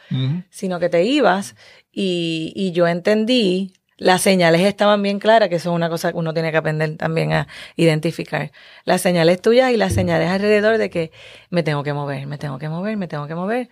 [0.49, 1.55] sino que te ibas
[1.91, 6.17] y, y yo entendí las señales estaban bien claras, que eso es una cosa que
[6.17, 8.51] uno tiene que aprender también a identificar.
[8.85, 11.11] Las señales tuyas y las señales alrededor de que
[11.49, 13.69] me tengo que mover, me tengo que mover, me tengo que mover.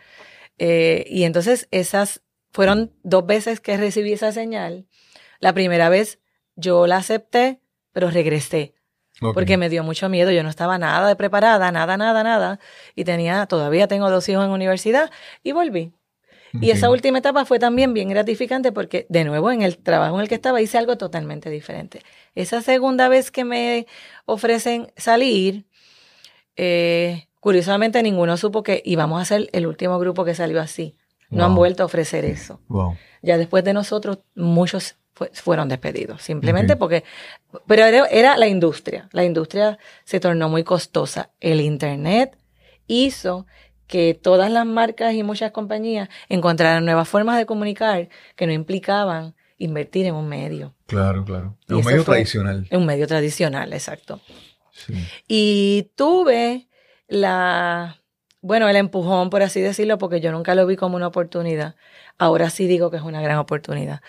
[0.57, 4.87] Eh, y entonces esas fueron dos veces que recibí esa señal.
[5.39, 6.19] La primera vez
[6.55, 7.61] yo la acepté,
[7.91, 8.73] pero regresé.
[9.19, 10.31] Porque me dio mucho miedo.
[10.31, 12.59] Yo no estaba nada de preparada, nada, nada, nada.
[12.95, 15.09] Y tenía, todavía tengo dos hijos en universidad
[15.41, 15.93] y volví.
[16.61, 20.21] Y esa última etapa fue también bien gratificante porque, de nuevo, en el trabajo en
[20.21, 22.01] el que estaba hice algo totalmente diferente.
[22.33, 23.87] Esa segunda vez que me
[24.25, 25.65] ofrecen salir,
[26.55, 30.95] eh, curiosamente ninguno supo que íbamos a ser el último grupo que salió así.
[31.29, 32.61] No han vuelto a ofrecer eso.
[33.21, 34.95] Ya después de nosotros, muchos
[35.33, 37.03] fueron despedidos, simplemente porque,
[37.67, 39.09] pero era la industria.
[39.11, 41.31] La industria se tornó muy costosa.
[41.39, 42.37] El Internet
[42.87, 43.47] hizo
[43.87, 49.35] que todas las marcas y muchas compañías encontraran nuevas formas de comunicar que no implicaban
[49.57, 50.73] invertir en un medio.
[50.87, 51.57] Claro, claro.
[51.67, 52.67] En un medio tradicional.
[52.69, 54.19] En un medio tradicional, exacto.
[55.27, 56.67] Y tuve
[57.07, 58.01] la,
[58.41, 61.75] bueno, el empujón, por así decirlo, porque yo nunca lo vi como una oportunidad.
[62.17, 64.01] Ahora sí digo que es una gran oportunidad.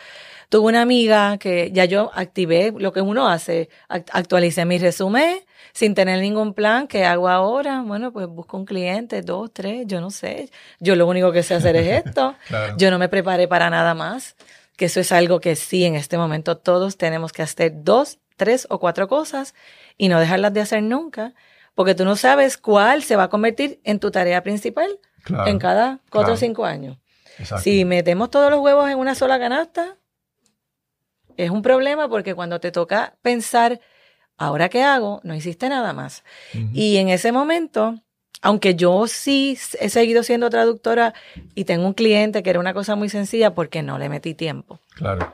[0.48, 5.38] Tuve una amiga que ya yo activé lo que uno hace, actualicé mi resumen
[5.76, 6.86] sin tener ningún plan.
[6.88, 7.82] ¿Qué hago ahora?
[7.82, 10.48] Bueno, pues busco un cliente, dos, tres, yo no sé.
[10.80, 12.34] Yo lo único que sé hacer es esto.
[12.78, 14.36] Yo no me preparé para nada más,
[14.78, 18.66] que eso es algo que sí, en este momento todos tenemos que hacer dos, tres
[18.70, 19.54] o cuatro cosas
[19.98, 21.34] y no dejarlas de hacer nunca,
[21.74, 24.98] porque tú no sabes cuál se va a convertir en tu tarea principal
[25.44, 26.96] en cada cuatro o cinco años.
[27.60, 29.98] Si metemos todos los huevos en una sola canasta,
[31.36, 33.78] es un problema porque cuando te toca pensar,
[34.36, 35.20] ¿ahora qué hago?
[35.24, 36.24] No hiciste nada más.
[36.72, 38.00] Y en ese momento,
[38.42, 41.14] aunque yo sí he seguido siendo traductora
[41.54, 44.80] y tengo un cliente que era una cosa muy sencilla porque no le metí tiempo.
[44.94, 45.32] Claro.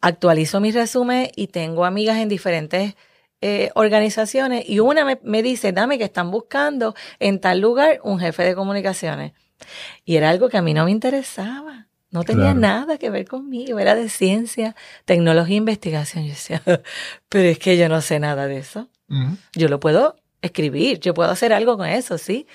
[0.00, 2.94] Actualizo mi resumen y tengo amigas en diferentes
[3.40, 8.18] eh, organizaciones y una me, me dice, dame que están buscando en tal lugar un
[8.18, 9.32] jefe de comunicaciones.
[10.04, 11.83] Y era algo que a mí no me interesaba.
[12.14, 16.22] No tenía nada que ver conmigo, era de ciencia, tecnología e investigación.
[16.26, 16.62] Yo decía,
[17.28, 18.88] pero es que yo no sé nada de eso.
[19.52, 22.46] Yo lo puedo escribir, yo puedo hacer algo con eso, sí.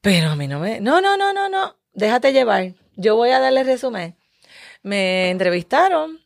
[0.00, 0.80] Pero a mí no me...
[0.80, 2.74] No, no, no, no, no, déjate llevar.
[2.96, 4.16] Yo voy a darle resumen.
[4.82, 6.18] Me entrevistaron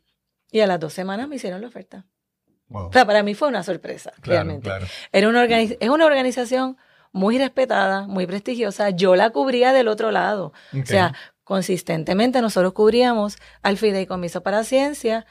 [0.51, 2.07] y a las dos semanas me hicieron la oferta.
[2.71, 4.71] O sea, para mí fue una sorpresa, realmente.
[5.13, 6.79] Era una es una organización
[7.13, 8.91] muy respetada, muy prestigiosa.
[8.91, 10.53] Yo la cubría del otro lado.
[10.73, 11.15] O sea,
[11.45, 15.27] consistentemente nosotros cubríamos al Fideicomiso para Ciencia.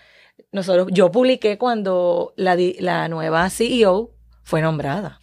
[0.52, 4.12] Nosotros, yo publiqué cuando la, la nueva CEO
[4.44, 5.20] fue nombrada.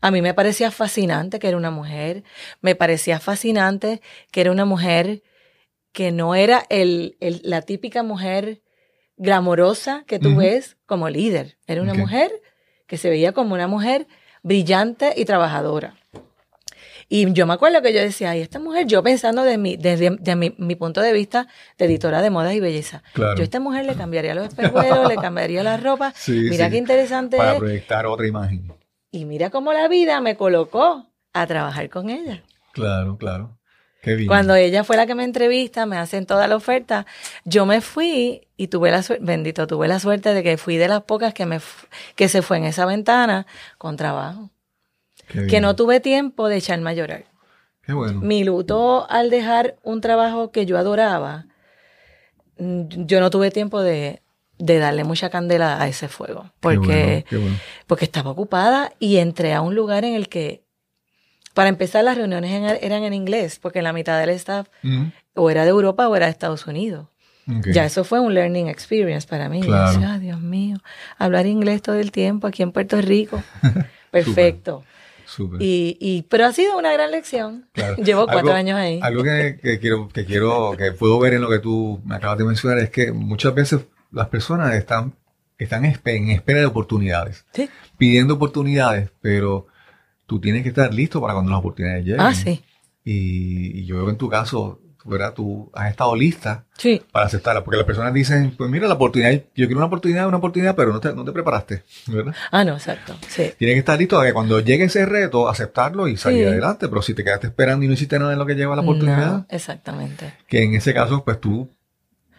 [0.00, 2.22] A mí me parecía fascinante que era una mujer,
[2.60, 5.22] me parecía fascinante que era una mujer
[5.92, 8.62] que no era el, el, la típica mujer
[9.16, 11.58] glamorosa que tú ves como líder.
[11.66, 12.30] Era una mujer
[12.86, 14.06] que se veía como una mujer
[14.42, 15.96] brillante y trabajadora.
[17.10, 20.10] Y yo me acuerdo que yo decía, ay, esta mujer, yo pensando de mi, desde
[20.36, 23.94] mi, punto de vista de editora de modas y belleza, yo a esta mujer le
[23.94, 26.12] cambiaría los espejuelos, le cambiaría la ropa.
[26.28, 28.70] mira qué interesante Para proyectar otra imagen.
[29.10, 32.42] Y mira cómo la vida me colocó a trabajar con ella.
[32.72, 33.58] Claro, claro.
[34.02, 34.28] Qué bien.
[34.28, 37.06] Cuando ella fue la que me entrevista, me hacen toda la oferta,
[37.44, 40.88] yo me fui y tuve la suerte, bendito, tuve la suerte de que fui de
[40.88, 41.58] las pocas que me
[42.16, 43.46] que se fue en esa ventana
[43.78, 44.50] con trabajo
[45.28, 47.24] que no tuve tiempo de echarme a llorar.
[47.82, 48.20] Qué bueno.
[48.20, 51.46] Mi luto al dejar un trabajo que yo adoraba,
[52.58, 54.22] mm, yo no tuve tiempo de,
[54.58, 57.24] darle mucha candela a ese fuego, porque,
[57.86, 60.64] porque estaba ocupada y entré a un lugar en el que,
[61.54, 64.68] para empezar, las reuniones eran en inglés, porque la mitad del staff
[65.34, 67.06] o era de Europa o era de Estados Unidos.
[67.72, 69.60] Ya eso fue un learning experience para mí.
[69.60, 70.18] Claro.
[70.18, 70.76] Dios mío,
[71.16, 73.42] hablar inglés todo el tiempo aquí en Puerto Rico.
[74.10, 74.84] Perfecto.
[75.60, 77.68] Y, y, pero ha sido una gran lección.
[78.04, 79.00] Llevo cuatro años ahí.
[79.02, 82.44] Algo que, quiero, que quiero, que puedo ver en lo que tú me acabas de
[82.44, 85.14] mencionar es que muchas veces las personas están,
[85.58, 87.44] están en espera de oportunidades.
[87.96, 89.66] Pidiendo oportunidades, pero
[90.26, 92.20] tú tienes que estar listo para cuando las oportunidades lleguen.
[92.20, 92.62] Ah, sí.
[93.04, 95.32] Y, yo veo que en tu caso ¿verdad?
[95.34, 97.00] Tú has estado lista Sí.
[97.12, 100.36] para aceptarla, porque las personas dicen, pues mira, la oportunidad, yo quiero una oportunidad, una
[100.38, 102.34] oportunidad, pero no te, no te preparaste, ¿verdad?
[102.50, 103.16] Ah, no, exacto.
[103.28, 103.52] Sí.
[103.58, 106.48] Tienes que estar listo a que cuando llegue ese reto, aceptarlo y salir Sí.
[106.52, 108.82] adelante, pero si te quedaste esperando y no hiciste nada en lo que lleva la
[108.82, 110.34] oportunidad, No, exactamente.
[110.46, 111.70] que en ese caso, pues tú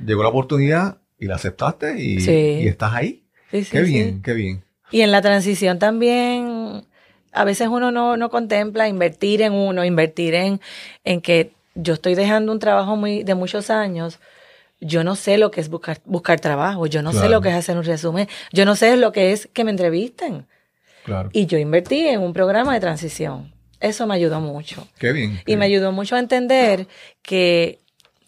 [0.06, 2.20] llegó la oportunidad y la aceptaste y,
[2.64, 3.26] y estás ahí.
[3.52, 4.64] Qué bien, qué bien.
[4.92, 6.86] Y en la transición también,
[7.32, 10.62] a veces uno no, no contempla invertir en uno, invertir en,
[11.04, 14.20] en que yo estoy dejando un trabajo muy, de muchos años.
[14.82, 17.56] Yo no sé lo que es buscar, buscar trabajo, yo no sé lo que es
[17.56, 20.48] hacer un resumen, yo no sé lo que es que me entrevisten.
[21.04, 21.30] Claro.
[21.34, 23.54] Y yo invertí en un programa de transición.
[23.82, 24.88] Eso me ayudó mucho.
[24.98, 25.42] Qué bien.
[25.46, 26.88] qué Y me ayudó mucho a entender
[27.22, 27.80] que,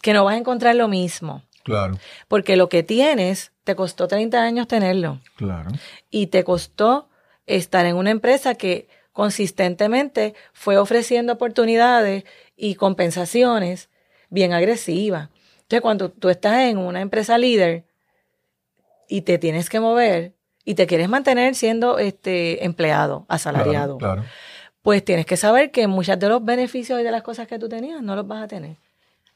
[0.01, 1.43] que no vas a encontrar lo mismo.
[1.63, 5.21] Claro, Porque lo que tienes, te costó 30 años tenerlo.
[5.35, 5.69] claro.
[6.09, 7.07] Y te costó
[7.45, 12.23] estar en una empresa que consistentemente fue ofreciendo oportunidades
[12.63, 13.89] y compensaciones
[14.29, 15.29] bien agresivas.
[15.63, 17.85] Entonces, cuando tú estás en una empresa líder
[19.09, 24.29] y te tienes que mover y te quieres mantener siendo este empleado, asalariado, Claro, claro.
[24.83, 27.67] pues tienes que saber que muchos de los beneficios y de las cosas que tú
[27.67, 28.77] tenías no los vas a tener.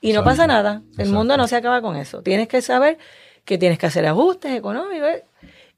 [0.02, 0.30] Y no Exacto.
[0.30, 0.72] pasa nada.
[0.84, 1.14] El Exacto.
[1.14, 2.22] mundo no se acaba con eso.
[2.22, 3.00] Tienes que saber
[3.44, 5.10] que tienes que hacer ajustes económicos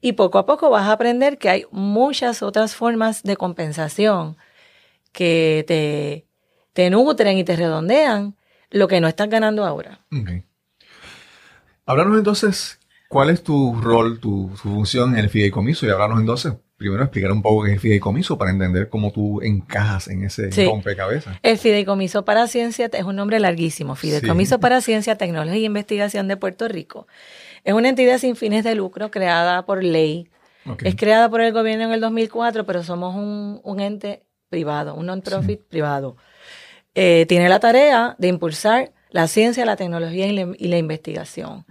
[0.02, 4.36] y poco a poco vas a aprender que hay muchas otras formas de compensación
[5.12, 6.27] que te,
[6.78, 8.36] te nutren y te redondean
[8.70, 9.98] lo que no estás ganando ahora.
[10.12, 10.30] Ok.
[11.86, 15.86] Háblanos entonces, ¿cuál es tu rol, tu, tu función en el fideicomiso?
[15.86, 19.40] Y háblanos entonces, primero explicar un poco qué es el fideicomiso para entender cómo tú
[19.42, 20.66] encajas en ese Sí.
[20.66, 21.36] rompecabezas.
[21.42, 23.96] El Fideicomiso para Ciencia es un nombre larguísimo.
[23.96, 24.60] Fideicomiso Sí.
[24.60, 27.08] para Ciencia, Tecnología e Investigación de Puerto Rico.
[27.64, 30.28] Es una entidad sin fines de lucro creada por ley.
[30.84, 35.06] Es creada por el gobierno en el 2004, pero somos un, un ente privado, un
[35.06, 36.16] non-profit privado.
[36.94, 41.64] Eh, tiene la tarea de impulsar la ciencia, la tecnología y la, y la investigación.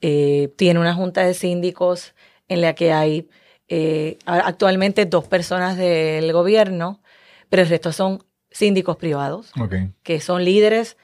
[0.00, 2.14] Eh, tiene una junta de síndicos
[2.48, 3.28] en la que hay
[3.68, 7.00] eh, actualmente dos personas del gobierno,
[7.48, 9.52] pero el resto son síndicos privados,
[10.02, 10.96] que son líderes,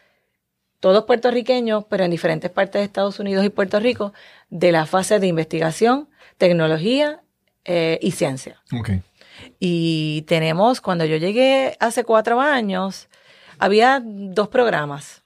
[0.79, 4.13] todos puertorriqueños, pero en diferentes partes de Estados Unidos y Puerto Rico,
[4.51, 7.23] de la fase de investigación, tecnología
[7.65, 8.63] eh, y ciencia.
[9.59, 13.09] Y tenemos, cuando yo llegué hace cuatro años,
[13.61, 15.23] había dos programas.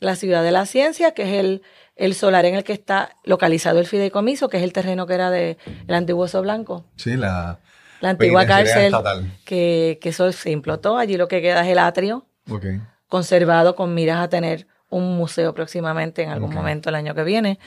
[0.00, 1.62] La Ciudad de la Ciencia, que es el,
[1.96, 5.30] el solar en el que está localizado el fideicomiso, que es el terreno que era
[5.30, 5.56] de
[5.88, 6.84] el antiguo Oso Blanco.
[6.96, 7.58] Sí, la
[8.00, 8.94] La antigua cárcel,
[9.44, 10.98] que, que eso se implotó.
[10.98, 12.26] Allí lo que queda es el atrio,
[13.08, 17.58] conservado con miras a tener un museo próximamente en algún momento el año que viene.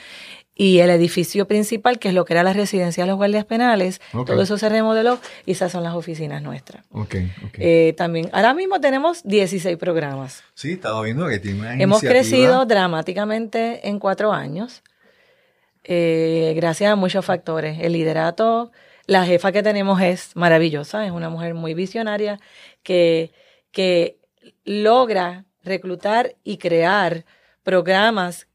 [0.54, 4.02] Y el edificio principal, que es lo que era la residencia de los guardias penales,
[4.12, 6.86] todo eso se remodeló y esas son las oficinas nuestras.
[7.54, 10.44] Eh, también, ahora mismo tenemos 16 programas.
[10.54, 12.12] sí, estaba viendo que tiene una Hemos iniciativa.
[12.12, 14.84] crecido dramáticamente en cuatro años,
[15.84, 17.80] eh, gracias a muchos factores.
[17.80, 18.72] El liderato,
[19.08, 22.40] la jefa que tenemos es maravillosa, es una mujer muy visionaria
[22.84, 23.32] que,
[23.72, 24.20] que
[24.64, 27.26] logra reclutar y crear
[27.64, 28.48] programas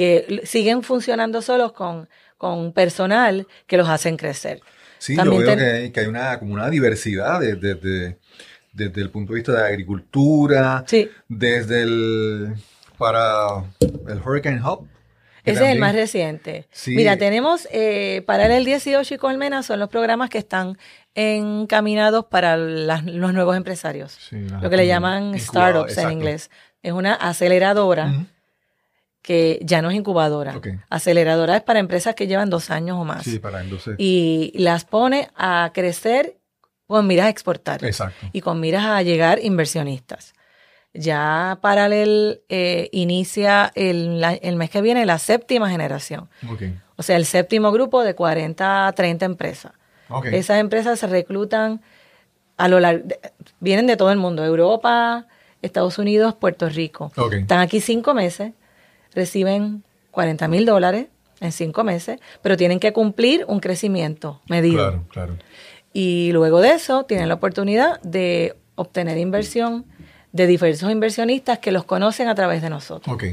[0.00, 2.08] que siguen funcionando solos con,
[2.38, 4.60] con personal que los hacen crecer.
[4.98, 7.74] Sí, También yo veo ten- que, hay, que hay una, como una diversidad de- de-
[7.74, 8.18] de-
[8.72, 12.54] desde el punto de vista de agricultura, Sí, desde el
[12.96, 13.64] para
[14.08, 14.88] el Hurricane Hub.
[15.44, 16.66] Ese es el más reciente.
[16.70, 16.94] Sí.
[16.94, 20.76] Mira, tenemos eh, para el 18 y Colmena son los programas que están
[21.14, 24.12] encaminados para las- los nuevos empresarios.
[24.12, 26.12] Sí, lo que le llaman startups en exacto.
[26.12, 26.50] inglés.
[26.82, 28.26] Es una aceleradora.
[29.22, 30.56] Que ya no es incubadora.
[30.56, 30.68] Ok.
[30.88, 33.24] Aceleradora es para empresas que llevan dos años o más.
[33.24, 33.94] Sí, para entonces.
[33.98, 36.38] Y las pone a crecer
[36.86, 38.26] con miras a exportar Exacto.
[38.32, 40.32] y con miras a llegar inversionistas.
[40.92, 46.28] Ya Paralel eh, inicia el, la- el mes que viene la séptima generación.
[46.50, 46.62] Ok.
[46.96, 49.72] O sea, el séptimo grupo de 40 a 30 empresas.
[50.08, 50.26] Ok.
[50.26, 51.80] Esas empresas se reclutan
[52.56, 53.06] a lo largo,
[53.60, 55.26] vienen de todo el mundo, Europa,
[55.62, 57.12] Estados Unidos, Puerto Rico.
[57.16, 57.34] Ok.
[57.34, 58.52] Están aquí cinco meses,
[59.14, 61.06] reciben 40 mil dólares
[61.40, 64.76] en cinco meses, pero tienen que cumplir un crecimiento medido.
[64.76, 65.36] Claro, claro.
[65.92, 69.84] Y luego de eso tienen la oportunidad de obtener inversión
[70.32, 73.12] de diversos inversionistas que los conocen a través de nosotros.
[73.12, 73.24] Ok.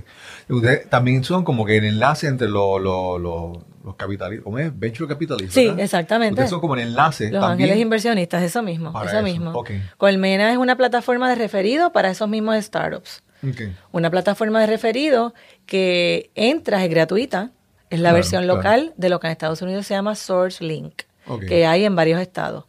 [0.49, 4.77] Ustedes también son como que el enlace entre lo- lo- lo- los capitalistas, ¿cómo es?
[4.77, 5.53] Venture capitalistas.
[5.53, 5.81] Sí, ¿verdad?
[5.83, 6.33] exactamente.
[6.33, 7.69] Ustedes son como el enlace Los también.
[7.69, 9.51] ángeles inversionistas, eso mismo, Para eso eso, mismo.
[9.51, 9.69] ok.
[9.97, 13.21] Colmena es una plataforma de referido para esos mismos startups.
[13.43, 13.61] Ok.
[13.91, 15.33] Una plataforma de referido
[15.65, 17.51] que entras, es gratuita,
[17.89, 18.57] es la Claro, versión claro.
[18.57, 21.45] local de lo que en Estados Unidos se llama Source Link, Ok.
[21.45, 22.65] que hay en varios estados.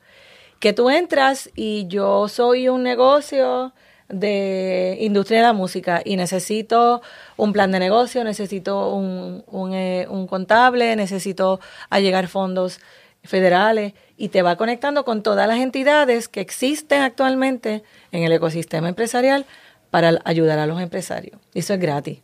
[0.61, 3.73] Que tú entras y yo soy un negocio
[4.09, 7.03] de industria de la música y necesito
[7.37, 11.61] un plan de negocio, necesito un, un, eh, un contable, necesito
[11.91, 12.81] allegar fondos
[13.23, 18.89] federales y te va conectando con todas las entidades que existen actualmente en el ecosistema
[18.89, 19.45] empresarial
[19.91, 21.41] para ayudar a los empresarios.
[21.55, 22.21] Eso es gratis.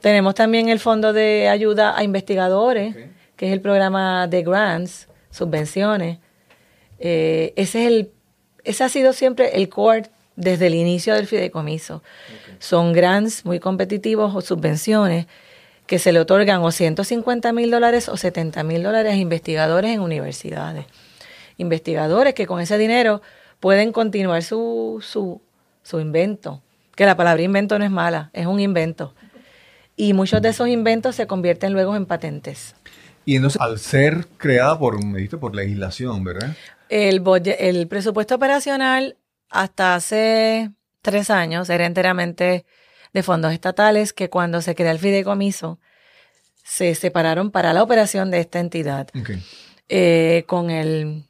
[0.00, 2.94] Tenemos también el Fondo de Ayuda a Investigadores,
[3.36, 6.18] que es el programa de grants, subvenciones.
[6.98, 8.10] Eh, ese, es el,
[8.64, 12.02] ese ha sido siempre el core desde el inicio del fideicomiso.
[12.58, 15.26] Son grants muy competitivos o subvenciones
[15.86, 20.00] que se le otorgan o 150 mil dólares o 70 mil dólares a investigadores en
[20.00, 20.86] universidades.
[21.56, 23.22] Investigadores que con ese dinero
[23.60, 25.40] pueden continuar su, su,
[25.84, 26.60] su invento.
[26.96, 29.14] Que la palabra invento no es mala, es un invento.
[29.94, 32.74] Y muchos de esos inventos se convierten luego en patentes.
[33.24, 36.56] Y entonces, al ser creada por, me por legislación, ¿verdad?
[36.88, 37.22] El,
[37.58, 39.16] el presupuesto operacional
[39.48, 42.66] hasta hace tres años era enteramente
[43.12, 45.78] de fondos estatales que cuando se crea el fideicomiso
[46.64, 49.08] se separaron para la operación de esta entidad.
[49.88, 51.24] Eh, con el,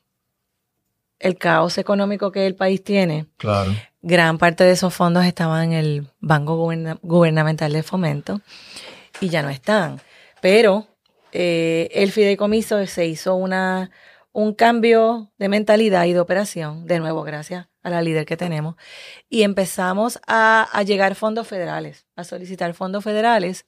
[1.19, 3.73] el caos económico que el país tiene, claro.
[4.03, 6.57] gran parte de esos fondos estaban en el Banco
[7.03, 8.41] Gubernamental de Fomento
[9.21, 10.01] y ya no están.
[10.41, 10.87] Pero
[11.33, 13.91] eh, el fideicomiso se hizo una,
[14.33, 18.77] un cambio de mentalidad y de operación, de nuevo, gracias a la líder que tenemos,
[19.29, 23.67] y empezamos a, a llegar fondos federales, a solicitar fondos federales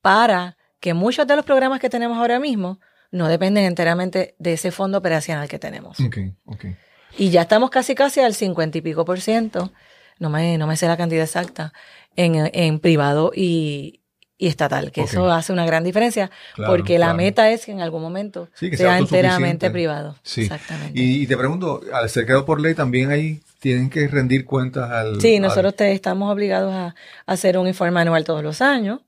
[0.00, 2.80] para que muchos de los programas que tenemos ahora mismo
[3.10, 5.98] no dependen enteramente de ese fondo operacional que tenemos.
[6.00, 6.76] Okay, okay.
[7.18, 9.72] Y ya estamos casi casi al 50 y pico por ciento,
[10.18, 11.72] no me, no me sé la cantidad exacta,
[12.16, 14.00] en, en privado y,
[14.38, 16.30] y estatal, que eso hace una gran diferencia,
[16.66, 20.16] porque la meta es que en algún momento sea, enteramente privado.
[20.22, 20.42] Sí.
[20.42, 21.00] Exactamente.
[21.00, 25.20] Y, te pregunto, al ser creado por ley, también ahí tienen que rendir cuentas al...
[25.22, 26.94] Sí, nosotros te, estamos obligados a,
[27.24, 29.00] hacer un informe anual todos los años,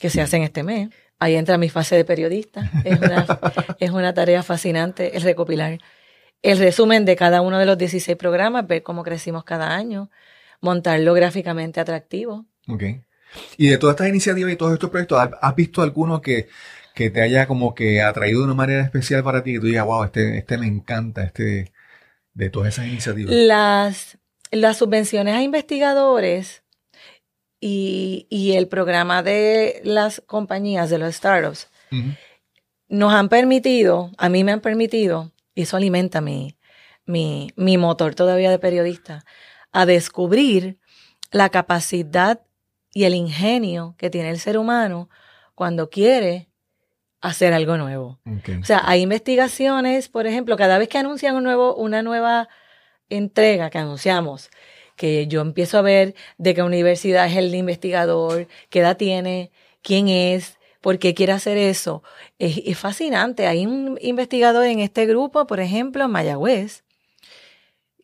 [0.00, 0.88] que se hace en este mes.
[1.22, 2.68] Ahí entra mi fase de periodista.
[2.84, 3.26] Es una,
[3.78, 5.78] es una tarea fascinante el recopilar
[6.42, 10.10] el resumen de cada uno de los 16 programas, ver cómo crecimos cada año,
[10.60, 12.46] montarlo gráficamente atractivo.
[12.66, 13.02] Okay.
[13.56, 16.48] Y de todas estas iniciativas y todos estos proyectos, ¿has visto alguno que,
[16.94, 19.54] te haya como que atraído de una manera especial para ti?
[19.54, 21.72] Que tú digas, wow, este, este me encanta, este,
[22.34, 23.32] de todas esas iniciativas.
[23.32, 24.18] Las,
[24.50, 26.61] las subvenciones a investigadores
[27.64, 31.68] y, el programa de las compañías, de los startups,
[32.88, 36.56] nos han permitido, a mí me han permitido, y eso alimenta mi,
[37.06, 39.24] mi, mi motor todavía de periodista,
[39.70, 40.78] a descubrir
[41.30, 42.40] la capacidad
[42.92, 45.08] y el ingenio que tiene el ser humano
[45.54, 46.48] cuando quiere
[47.20, 48.18] hacer algo nuevo.
[48.60, 52.48] O sea, hay investigaciones, por ejemplo, cada vez que anuncian un nuevo, una nueva
[53.08, 54.50] entrega que anunciamos,
[55.02, 59.50] que yo empiezo a ver de qué universidad es el investigador, qué edad tiene,
[59.82, 62.04] quién es, por qué quiere hacer eso.
[62.38, 63.48] Es, es fascinante.
[63.48, 66.84] Hay un investigador en este grupo, por ejemplo, en Mayagüez,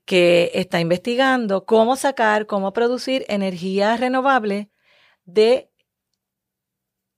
[0.06, 4.68] que está investigando cómo sacar, cómo producir energía renovable
[5.24, 5.70] de,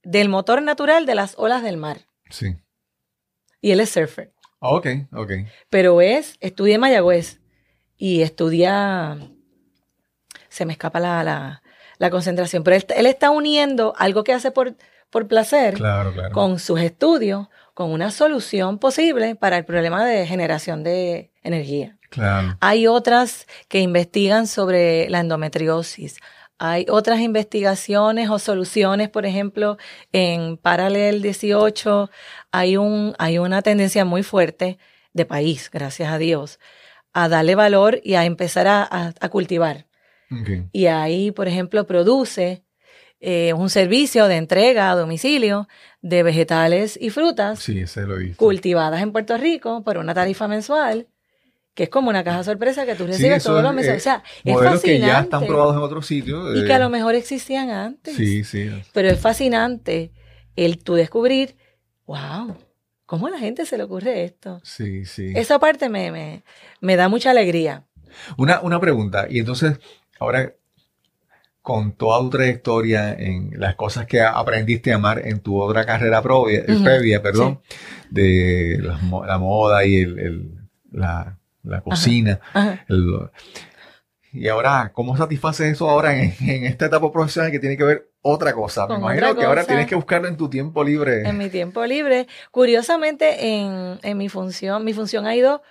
[0.03, 2.01] del motor natural de las olas del mar.
[2.29, 2.55] Sí.
[3.63, 4.35] Y él es surfer.
[4.61, 5.31] Ah, ok, ok.
[5.71, 7.41] Pero es, estudia en Mayagüez
[7.97, 9.17] y estudia,
[10.51, 11.63] se me escapa la,
[11.99, 14.75] la, concentración, pero él, está uniendo algo que hace por,
[15.09, 15.81] por placer
[16.33, 21.97] con sus estudios, con una solución posible para el problema de generación de energía.
[22.11, 22.59] Claro.
[22.61, 26.19] Hay otras que investigan sobre la endometriosis.
[26.59, 29.79] Hay otras investigaciones o soluciones, por ejemplo,
[30.13, 32.11] en Paralel 18
[32.53, 34.79] hay, un, hay una tendencia muy fuerte
[35.15, 36.61] de país, gracias a Dios,
[37.13, 39.87] a darle valor y a empezar a, cultivar.
[40.73, 42.63] Y ahí, por ejemplo, produce
[43.21, 45.69] eh, un servicio de entrega a domicilio
[46.01, 47.67] de vegetales y frutas
[48.37, 51.09] cultivadas en Puerto Rico por una tarifa mensual
[51.75, 53.97] que es como una caja sorpresa que tú recibes todos los meses.
[53.97, 54.87] o sea, es fascinante.
[54.87, 56.57] que ya están probados en otros sitios.
[56.59, 58.17] Y que a lo mejor existían antes.
[58.17, 58.71] Sí, sí.
[58.93, 60.13] Pero es fascinante
[60.57, 61.57] el tú descubrir,
[62.07, 62.57] wow,
[63.07, 64.61] ¿cómo a la gente se le ocurre esto?
[64.65, 65.33] Sí, sí.
[65.35, 66.43] Esa parte me, me,
[66.81, 67.87] me da mucha alegría.
[68.37, 69.79] Una, una pregunta, y entonces,
[70.21, 70.55] ahora,
[71.61, 76.23] con toda tu trayectoria en las cosas que aprendiste a amar en tu otra carrera
[76.23, 77.61] previa, perdón,
[78.11, 80.55] de la, moda y el,
[80.93, 82.41] la la cocina.
[84.33, 88.53] y ahora, ¿cómo satisfaces eso ahora en, esta etapa profesional que tiene que ver otra
[88.53, 88.87] cosa?
[88.87, 91.29] Me imagino que ahora tienes que buscarlo en tu tiempo libre.
[91.29, 92.27] En mi tiempo libre.
[92.51, 93.57] Curiosamente,
[94.03, 95.63] en, mi función, mi función ha ido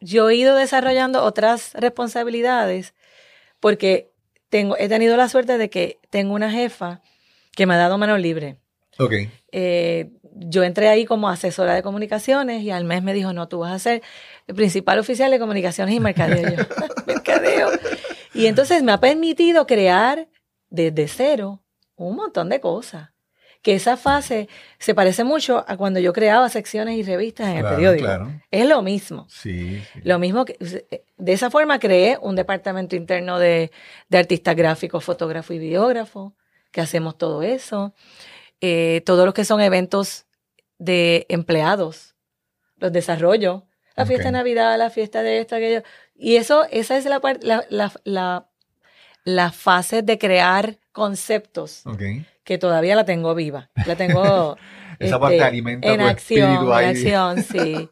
[0.00, 2.94] yo he ido desarrollando otras responsabilidades
[3.64, 4.12] porque
[4.50, 7.00] tengo, he tenido la suerte de que tengo una jefa
[7.56, 8.58] que me ha dado mano libre.
[8.98, 9.14] Ok.
[9.52, 13.60] Eh, yo entré ahí como asesora de comunicaciones y al mes me dijo, no, tú
[13.60, 14.02] vas a ser
[14.48, 16.66] el principal oficial de comunicaciones y mercadeo.
[17.06, 17.70] mercadeo.
[18.34, 20.28] Y entonces me ha permitido crear
[20.68, 21.64] desde cero
[21.96, 23.13] un montón de cosas.
[23.64, 24.48] Que esa fase
[24.78, 28.08] se parece mucho a cuando yo creaba secciones y revistas en el periódico.
[28.50, 29.26] Es lo mismo.
[29.28, 30.56] Sí, Lo mismo que
[31.16, 33.72] de esa forma creé un departamento interno de,
[34.08, 36.36] de artistas gráficos, fotógrafo y videógrafo,
[36.70, 37.94] que hacemos todo eso.
[38.60, 40.26] Eh, todos los que son eventos
[40.78, 42.14] de empleados,
[42.76, 45.82] los desarrollo, la fiesta de Navidad, la fiesta de esto, aquello.
[46.14, 48.48] Y eso, esa es la, la, la,
[49.24, 51.82] la, fase de crear conceptos
[52.44, 53.68] que todavía la tengo viva.
[53.84, 54.56] La tengo
[54.98, 57.90] esa parte este, alimenta en acción, en acción, sí.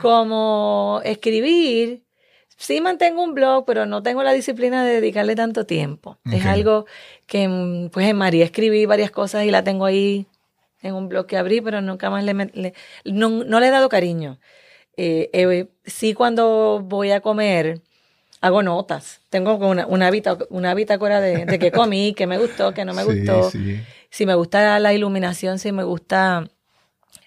[0.00, 2.02] Como escribir,
[2.56, 6.18] sí mantengo un blog, pero no tengo la disciplina de dedicarle tanto tiempo.
[6.32, 6.86] Es algo
[7.26, 10.26] que, pues en María escribí varias cosas y la tengo ahí
[10.82, 12.74] en un blog que abrí, pero nunca más le,
[13.04, 14.40] no, le he dado cariño.
[14.96, 17.80] Eh, eh, sí cuando voy a comer,
[18.40, 19.20] hago notas.
[19.30, 20.10] Tengo una, una,
[20.50, 23.50] una bitácora de, de qué comí, qué me gustó, qué no me gustó.
[24.10, 26.48] Si me gusta la iluminación, si me gusta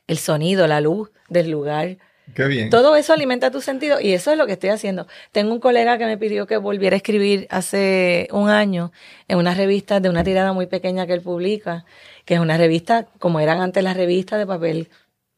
[0.07, 1.97] el sonido, la luz del lugar.
[2.33, 2.69] Qué bien.
[2.69, 5.07] Todo eso alimenta tu sentido y eso es lo que estoy haciendo.
[5.31, 8.91] Tengo un colega que me pidió que volviera a escribir hace un año
[9.27, 11.85] en una revista de una tirada muy pequeña que él publica,
[12.25, 14.89] que es una revista como eran antes las revistas de papel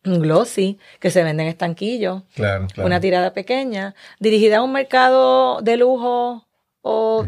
[0.06, 2.24] glossy que se venden en estanquillos.
[2.36, 2.88] Claro, claro.
[2.88, 6.46] Una tirada pequeña, dirigida a un mercado de lujo
[6.82, 7.26] o,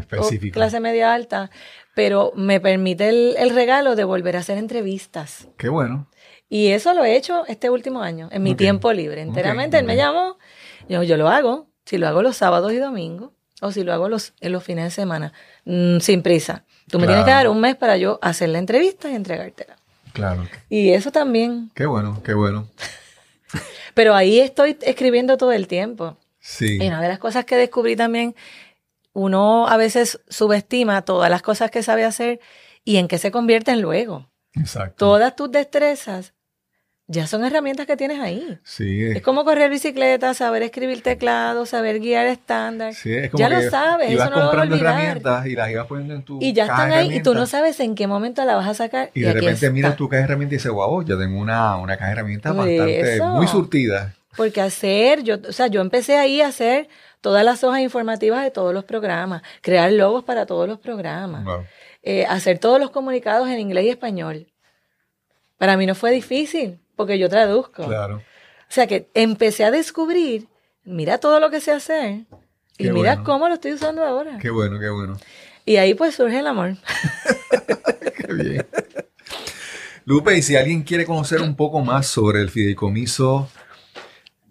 [0.52, 1.50] clase media alta,
[1.94, 5.48] pero me permite el, regalo de volver a hacer entrevistas.
[5.56, 6.06] Qué bueno.
[6.48, 9.78] Y eso lo he hecho este último año, en mi tiempo libre, enteramente.
[9.78, 10.38] Él me llamó,
[10.88, 14.08] yo, yo lo hago, si lo hago los sábados y domingos, o si lo hago
[14.08, 15.32] los, en los fines de semana,
[15.64, 16.64] mm, sin prisa.
[16.88, 19.77] Tú me tienes que dar un mes para yo hacer la entrevista y entregártela.
[20.18, 20.48] Claro.
[20.68, 21.70] Y eso también.
[21.74, 22.66] Qué bueno, qué bueno.
[23.94, 26.16] Pero ahí estoy escribiendo todo el tiempo.
[26.40, 26.78] Sí.
[26.80, 28.34] Y una de las cosas que descubrí también,
[29.12, 32.40] uno a veces subestima todas las cosas que sabe hacer
[32.84, 34.28] y en qué se convierten luego.
[34.54, 34.96] Exacto.
[34.96, 36.34] Todas tus destrezas
[37.10, 38.58] ya son herramientas que tienes ahí.
[38.64, 39.06] Sí.
[39.06, 42.92] Es como correr bicicleta, saber escribir teclado, saber guiar estándar.
[42.92, 45.86] Sí, es como ya lo sabes, eso no lo vas a herramientas y las ibas
[45.86, 48.56] poniendo en tu Y ya están ahí y tú no sabes en qué momento la
[48.56, 49.10] vas a sacar.
[49.14, 51.96] Y, de repente miras tu caja de herramientas y dices, wow, yo tengo una, una
[51.96, 54.14] caja de herramientas bastante, muy surtida.
[54.36, 56.88] Porque hacer, yo, o sea, yo empecé ahí a hacer
[57.22, 61.42] todas las hojas informativas de todos los programas, crear logos para todos los programas,
[62.02, 64.46] eh, hacer todos los comunicados en inglés y español.
[65.56, 67.86] Para mí no fue difícil porque yo traduzco.
[67.86, 68.16] Claro.
[68.16, 70.48] O sea que empecé a descubrir,
[70.84, 72.26] mira todo lo que sé hacer
[72.76, 74.36] y mira cómo lo estoy usando ahora.
[74.38, 75.16] Qué bueno, qué bueno.
[75.64, 76.76] Y ahí pues surge el amor.
[78.26, 78.66] qué bien.
[80.04, 83.48] Lupe, y si alguien quiere conocer un poco más sobre el fideicomiso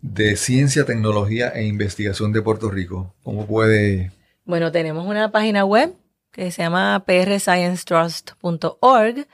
[0.02, 4.14] de Ciencia, Tecnología e Investigación de Puerto Rico, ¿cómo puede...?
[4.46, 5.94] Bueno, tenemos una página web
[6.32, 9.28] que se llama prsciencetrust.org.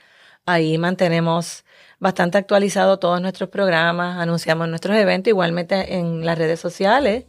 [0.46, 1.64] Ahí mantenemos
[1.98, 7.24] bastante actualizado todos nuestros programas, anunciamos nuestros eventos, igualmente en las redes sociales.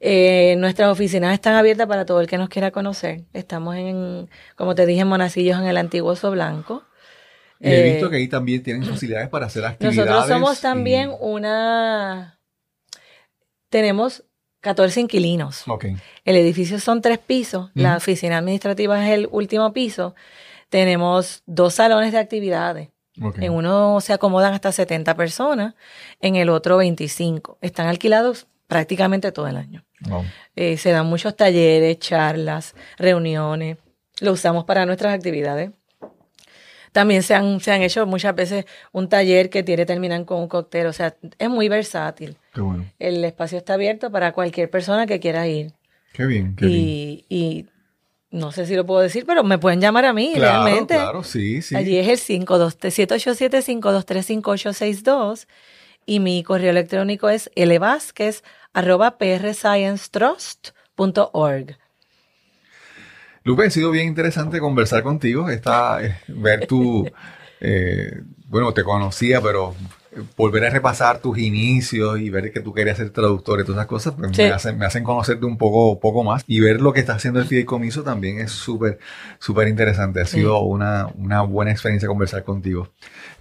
[0.00, 3.24] Eh, nuestras oficinas están abiertas para todo el que nos quiera conocer.
[3.32, 6.84] Estamos en, como te dije, en Monacillos, en el antiguo Oso Blanco.
[7.58, 9.96] Y he visto eh, que ahí también tienen facilidades para hacer actividades.
[9.96, 12.38] Nosotros somos también una...
[13.70, 14.24] Tenemos
[14.60, 15.64] 14 inquilinos.
[16.24, 17.70] El edificio son tres pisos.
[17.74, 20.14] La oficina administrativa es el último piso.
[20.68, 22.88] Tenemos dos salones de actividades.
[23.38, 25.74] En uno se acomodan hasta 70 personas,
[26.20, 27.58] en el otro 25.
[27.60, 29.84] Están alquilados prácticamente todo el año.
[30.54, 33.78] Eh, se dan muchos talleres, charlas, reuniones.
[34.20, 35.70] Lo usamos para nuestras actividades.
[36.92, 40.48] También se han, se han hecho muchas veces un taller que tiene, terminan con un
[40.48, 40.86] cóctel.
[40.86, 42.38] O sea, es muy versátil.
[42.98, 45.72] El espacio está abierto para cualquier persona que quiera ir.
[46.14, 47.24] Qué bien, qué bien.
[47.28, 47.66] Y
[48.30, 50.94] no sé si lo puedo decir, pero me pueden llamar a mí, realmente.
[50.94, 51.76] Claro, sí, sí.
[51.76, 55.46] Allí es el 787-523-5862
[56.04, 61.78] y mi correo electrónico es lvasquez arroba prsciencetrust.org.
[63.42, 67.08] Lupe, ha sido bien interesante conversar contigo, está, eh, ver tu,
[67.60, 69.76] eh, bueno, te conocía, pero
[70.36, 73.86] volver a repasar tus inicios y ver que tú querías ser traductor y todas esas
[73.86, 76.44] cosas, pues me, hacen, me hacen conocerte un poco, poco más.
[76.46, 78.98] Y ver lo que está haciendo el fideicomiso también es súper,
[79.38, 80.20] súper interesante.
[80.20, 82.88] Ha sido una, una buena experiencia conversar contigo.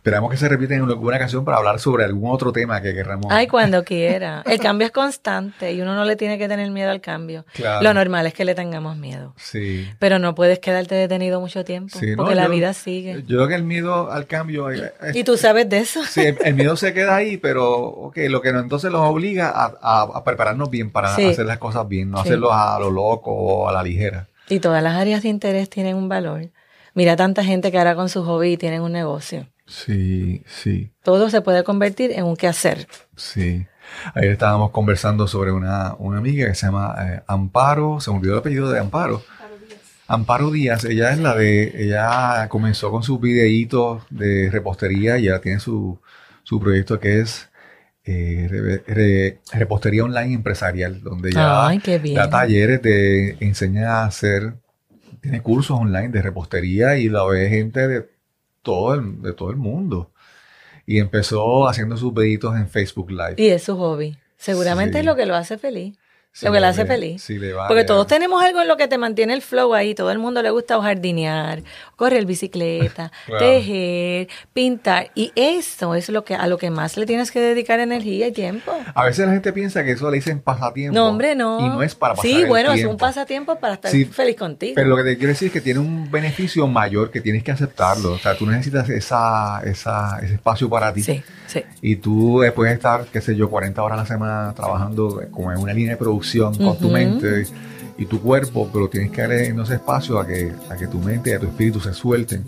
[0.06, 3.26] Esperamos que se repita en alguna ocasión para hablar sobre algún otro tema que queramos.
[3.32, 4.44] Ay, cuando quiera.
[4.46, 7.44] El cambio es constante y uno no le tiene que tener miedo al cambio.
[7.82, 9.34] Lo normal es que le tengamos miedo.
[9.36, 9.90] Sí.
[9.98, 13.24] Pero no puedes quedarte detenido mucho tiempo porque la vida sigue.
[13.26, 14.68] Yo creo que el miedo al cambio.
[15.12, 16.04] y tú sabes de eso.
[16.06, 20.24] Sí, el, miedo se queda ahí, pero okay, lo que no, entonces nos obliga a,
[20.24, 23.82] prepararnos bien para hacer las cosas bien, no hacerlo a lo loco o a la
[23.82, 24.28] ligera.
[24.50, 26.52] Y todas las áreas de interés tienen un valor.
[26.94, 29.48] Mira tanta gente que ahora con su hobby tienen un negocio.
[29.68, 30.92] Sí, sí.
[31.04, 32.88] Todo se puede convertir en un quehacer.
[33.16, 33.66] Sí.
[34.14, 38.34] Ayer estábamos conversando sobre una, una amiga que se llama eh, Amparo, se me olvidó
[38.34, 39.24] el apellido de Amparo.
[40.08, 45.40] Amparo Díaz, ella es la de, ella comenzó con sus videitos de repostería y ya
[45.42, 46.00] tiene su,
[46.44, 47.50] su proyecto que es
[48.06, 51.72] eh, repostería online empresarial, donde ya
[52.14, 54.54] da talleres de enseña a hacer,
[55.22, 58.15] tiene cursos online de repostería y la ve gente de
[58.66, 60.12] todo el, de todo el mundo.
[60.86, 63.36] Y empezó haciendo sus pedidos en Facebook Live.
[63.38, 64.18] Y es su hobby.
[64.36, 65.98] Seguramente es lo que lo hace feliz
[66.42, 67.26] lo que le hace feliz.
[67.68, 69.96] Porque todos tenemos algo en lo que te mantiene el flow ahí.
[69.96, 71.64] Todo el mundo le gusta jardinear,
[71.96, 75.12] correr bicicleta, tejer, pintar.
[75.16, 78.32] Y eso es lo que a lo que más le tienes que dedicar energía y
[78.32, 78.74] tiempo.
[78.94, 80.94] A veces la gente piensa que eso le dicen pasatiempo.
[80.94, 81.60] No, hombre, no.
[81.60, 84.74] Y no es para pasar Sí, bueno, es un pasatiempo para estar feliz contigo.
[84.76, 87.52] Pero lo que te quiero decir es que tiene un beneficio mayor que tienes que
[87.52, 88.14] aceptarlo.
[88.14, 91.02] O sea, tú necesitas esa, esa, ese espacio para ti.
[91.04, 91.62] Sí, sí.
[91.82, 95.60] Y tú puedes estar, qué sé yo, 40 horas a la semana trabajando como en
[95.60, 97.46] una línea de producción con tu mente
[97.98, 101.30] y tu cuerpo, pero tienes que darle ese espacio a que, a que tu mente
[101.30, 102.44] y a tu espíritu se suelten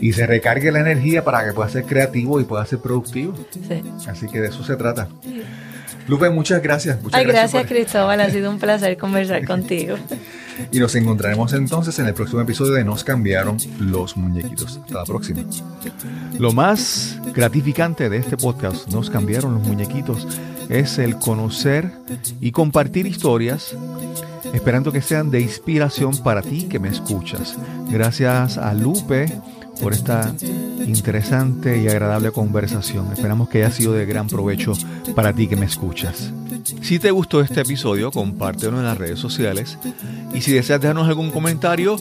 [0.00, 3.34] y se recargue la energía para que puedas ser creativo y puedas ser productivo.
[4.06, 5.08] Así que de eso se trata.
[6.06, 7.00] Lupe, muchas gracias.
[7.02, 8.20] Muchas Ay, gracias, Cristóbal.
[8.20, 9.96] Ha sido un placer conversar contigo.
[10.70, 14.78] Y nos encontraremos entonces en el próximo episodio de Nos cambiaron los muñequitos.
[14.82, 15.42] Hasta la próxima.
[16.38, 20.28] Lo más gratificante de este podcast, Nos cambiaron los muñequitos,
[20.68, 21.90] es el conocer
[22.40, 23.76] y compartir historias,
[24.52, 27.56] esperando que sean de inspiración para ti que me escuchas.
[27.90, 29.26] Gracias a Lupe
[29.80, 30.34] por esta
[30.86, 33.12] interesante y agradable conversación.
[33.12, 34.72] Esperamos que haya sido de gran provecho
[35.14, 36.32] para ti que me escuchas.
[36.82, 39.78] Si te gustó este episodio, compártelo en las redes sociales.
[40.32, 41.96] Y si deseas dejarnos algún comentario,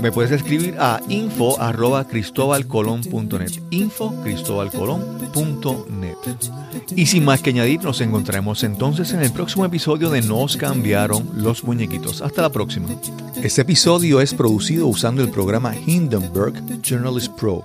[0.00, 2.06] me puedes escribir a info arroba.
[6.94, 11.28] Y sin más que añadir, nos encontraremos entonces en el próximo episodio de Nos cambiaron
[11.34, 12.22] los muñequitos.
[12.22, 12.88] Hasta la próxima.
[13.42, 17.64] Este episodio es producido usando el programa Hindenburg Journalist Pro.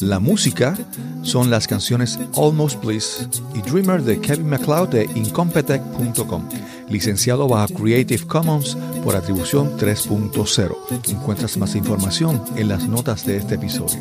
[0.00, 0.76] La música
[1.22, 6.48] son las canciones Almost Bliss y Dreamer de Kevin MacLeod de Incompetech.com,
[6.88, 11.10] licenciado bajo Creative Commons por atribución 3.0.
[11.10, 14.00] Encuentras más información en las notas de este episodio.